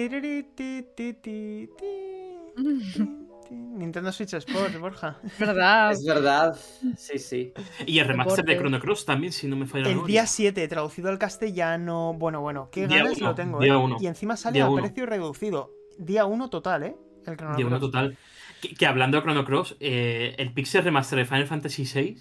[3.51, 5.19] Nintendo Switch Sports, Borja.
[5.39, 5.93] ¿Verdad?
[5.93, 6.57] Es verdad,
[6.97, 7.53] sí, sí.
[7.87, 8.57] Y el remaster de.
[8.57, 10.13] Chrono Cross también, si no me falla la El memoria.
[10.23, 12.15] día 7, traducido al castellano.
[12.17, 13.77] Bueno, bueno, qué Día ganas uno, lo tengo, día ¿eh?
[13.77, 13.97] uno.
[14.01, 14.83] Y encima sale Día a uno.
[14.83, 15.73] precio reducido.
[15.99, 16.97] Día 1 total, ¿eh?
[17.27, 17.81] El Chrono uno Cross.
[17.81, 18.17] total.
[18.63, 22.19] Que, que hablando de Chrono Cross, eh, el Pixel Remaster de Final Fantasy VI,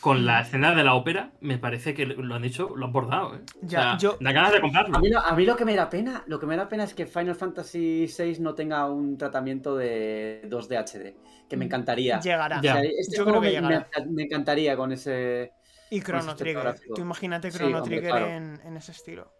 [0.00, 3.34] Con la escena de la ópera, me parece que lo han hecho, lo han bordado,
[3.36, 3.40] ¿eh?
[3.62, 4.96] O Ya, sea, yo- Da ganas de comprarlo.
[4.96, 6.84] A mí, lo, a mí lo que me da pena, lo que me da pena
[6.84, 11.16] es que Final Fantasy VI no tenga un tratamiento de 2D HD,
[11.48, 12.20] que me encantaría.
[12.20, 12.60] Llegará.
[12.60, 12.74] Ya.
[12.76, 13.88] O sea, este Yo juego creo que me, llegará.
[14.04, 15.52] me- me encantaría con ese.
[15.90, 16.80] Y Chrono Trigger.
[16.94, 18.26] Tú imagínate Sí, Chrono hombre, Trigger claro.
[18.28, 19.32] en, en ese estilo.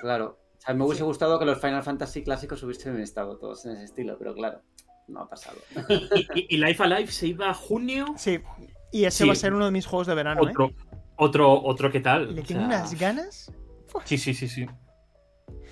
[0.00, 0.38] Claro.
[0.56, 3.84] O sea, me hubiese gustado que los Final Fantasy clásicos hubiesen estado todos en ese
[3.84, 4.60] estilo, pero claro,
[5.06, 5.56] no ha pasado.
[5.88, 5.94] Y,
[6.34, 8.06] y- y Life Alive se iba a junio.
[8.16, 8.40] Sí.
[8.92, 9.26] Y ese Sí.
[9.28, 10.50] va a ser uno de mis juegos de verano, ¿eh?
[10.50, 10.70] Otro,
[11.16, 12.34] otro, otro que tal.
[12.34, 13.52] Le o tengo sea, unas ganas.
[14.04, 14.66] Sí, sí, sí, sí.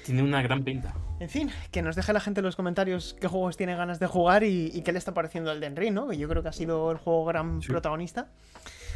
[0.05, 0.95] Tiene una gran pinta.
[1.19, 4.07] En fin, que nos deje la gente en los comentarios qué juegos tiene ganas de
[4.07, 6.09] jugar y, y qué le está pareciendo el Den Ring, ¿no?
[6.09, 7.69] Que yo creo que ha sido el juego gran Sí.
[7.69, 8.31] protagonista.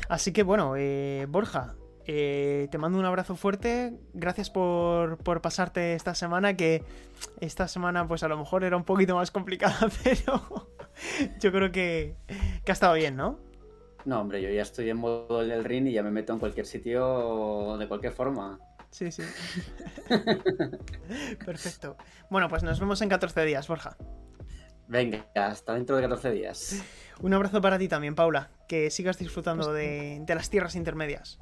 [0.08, 1.74] Así que bueno, eh, Borja,
[2.06, 3.94] eh, te mando un abrazo fuerte.
[4.12, 6.84] Gracias por, por pasarte esta semana, que
[7.40, 10.68] esta semana pues a lo mejor era un poquito más complicada, pero
[11.40, 12.16] yo creo que,
[12.64, 13.38] que ha estado bien, ¿no?
[14.04, 16.66] No, hombre, yo ya estoy en modo del ring y ya me meto en cualquier
[16.66, 18.58] sitio de cualquier forma.
[18.90, 19.22] Sí, sí.
[21.44, 21.96] Perfecto.
[22.30, 23.96] Bueno, pues nos vemos en 14 días, Borja.
[24.88, 26.82] Venga, hasta dentro de 14 días.
[27.20, 28.50] Un abrazo para ti también, Paula.
[28.66, 31.38] Que sigas disfrutando de, de las tierras intermedias.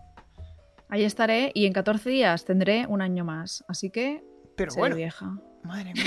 [0.91, 3.65] Ahí estaré y en 14 días tendré un año más.
[3.69, 4.23] Así que
[4.57, 5.39] Pero seré bueno, vieja.
[5.63, 6.05] madre mía.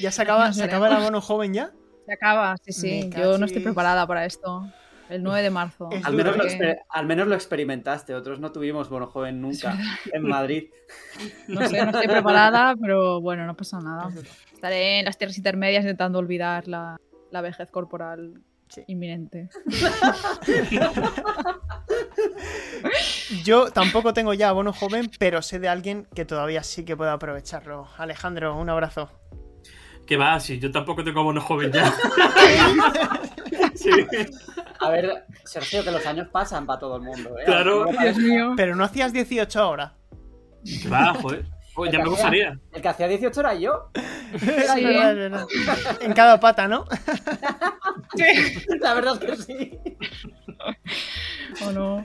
[0.00, 1.72] ¿Ya se acaba, se acaba el abono joven ya?
[2.06, 3.10] Se acaba, sí, sí.
[3.16, 4.68] Yo no estoy preparada para esto.
[5.12, 5.88] El 9 de marzo.
[6.04, 9.76] Al menos, lo Porque- exper- al menos lo experimentaste, otros no tuvimos bono joven nunca
[10.12, 10.70] en Madrid.
[11.48, 14.08] No sé, no estoy preparada, pero bueno, no pasa nada.
[14.52, 16.96] Estaré en las tierras intermedias intentando olvidar la,
[17.30, 18.82] la vejez corporal Sí.
[18.86, 19.50] inminente.
[23.44, 27.10] Yo tampoco tengo ya abono joven, pero sé de alguien que todavía sí que puede
[27.10, 27.86] aprovecharlo.
[27.98, 29.10] Alejandro, un abrazo.
[30.06, 31.92] Que va, si yo tampoco tengo bono joven ya.
[33.74, 33.90] sí.
[34.80, 37.38] A ver, Sergio, que los años pasan para todo el mundo.
[37.38, 37.44] ¿eh?
[37.44, 37.86] Claro.
[37.86, 38.52] Dios mío.
[38.56, 39.94] Pero no hacías 18 ahora.
[40.64, 41.44] Que va, joder.
[41.74, 42.58] Pues ya me gustaría.
[42.72, 43.90] El que hacía 18 era yo.
[44.40, 45.46] Verdad.
[46.00, 46.84] En cada pata, ¿no?
[48.80, 49.78] La verdad es que sí.
[51.66, 52.04] ¿O no?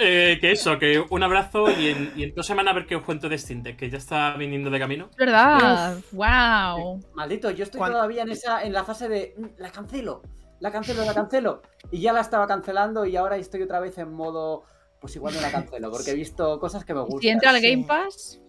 [0.00, 2.96] Eh, que eso, que un abrazo y en, y en dos semanas a ver qué
[2.96, 5.08] os cuento de Steam Deck, que ya está viniendo de camino.
[5.12, 5.98] Es verdad.
[6.12, 7.00] ¡Wow!
[7.14, 10.22] Maldito, yo estoy todavía en esa en la fase de "Mm, la cancelo,
[10.60, 11.62] la cancelo, la cancelo.
[11.90, 14.64] Y ya la estaba cancelando y ahora estoy otra vez en modo
[15.00, 17.20] pues igual no la cancelo, porque he visto cosas que me gustan.
[17.20, 17.70] Si entra al sí.
[17.70, 18.40] Game Pass,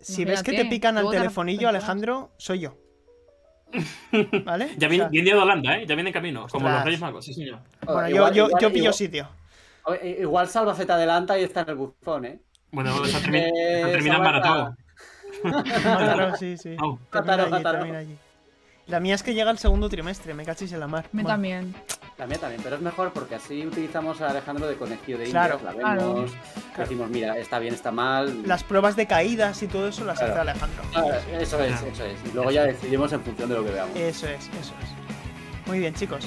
[0.00, 1.68] Si ves que te pican al telefonillo.
[1.68, 2.76] Alejandro, soy yo.
[4.44, 4.70] ¿Vale?
[4.78, 5.84] Ya O viene, sea, viene de Holanda, ¿eh?
[5.86, 6.74] Ya viene en camino, como Ostras.
[6.76, 7.60] los Reyes Magos, sí señor.
[7.86, 9.28] Oh, bueno, igual- yo, yo, igual- yo pillo igual- sitio.
[9.84, 12.40] o- i- Igual Salva se te adelanta y está en el buzón, ¿eh?
[12.72, 14.76] Bueno, esa termina, Eh, termina en maratón.
[16.38, 16.74] Sí, sí.
[17.12, 18.18] Termina Mataró, allí, allí.
[18.88, 21.04] La mía es que llega el segundo trimestre, me cachis en la mar.
[21.12, 21.74] me Bueno, también.
[22.16, 25.56] La mía también, pero es mejor porque así utilizamos a Alejandro de conejillo de Claro.
[25.56, 26.14] indias, la Claro.
[26.14, 26.32] vemos,
[26.76, 28.42] decimos, mira, está bien, está mal.
[28.46, 30.32] Las pruebas de caídas y todo eso las Claro.
[30.32, 30.82] hace Alejandro.
[30.94, 31.02] Ah,
[31.38, 31.86] eso es, Claro.
[31.92, 32.18] eso es.
[32.30, 33.94] Y luego ya decidimos en función de lo que veamos.
[33.94, 35.66] Eso es, eso es.
[35.68, 36.26] Muy bien, chicos.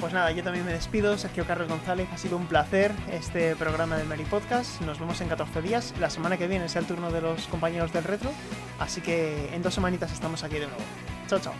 [0.00, 1.18] Pues nada, yo también me despido.
[1.18, 4.80] Sergio Carlos González, ha sido un placer este programa del Mary Podcast.
[4.82, 5.92] Nos vemos en 14 días.
[5.98, 8.30] La semana que viene es el turno de los compañeros del retro.
[8.78, 10.82] Así que en dos semanitas estamos aquí de nuevo.
[11.26, 11.52] 这种。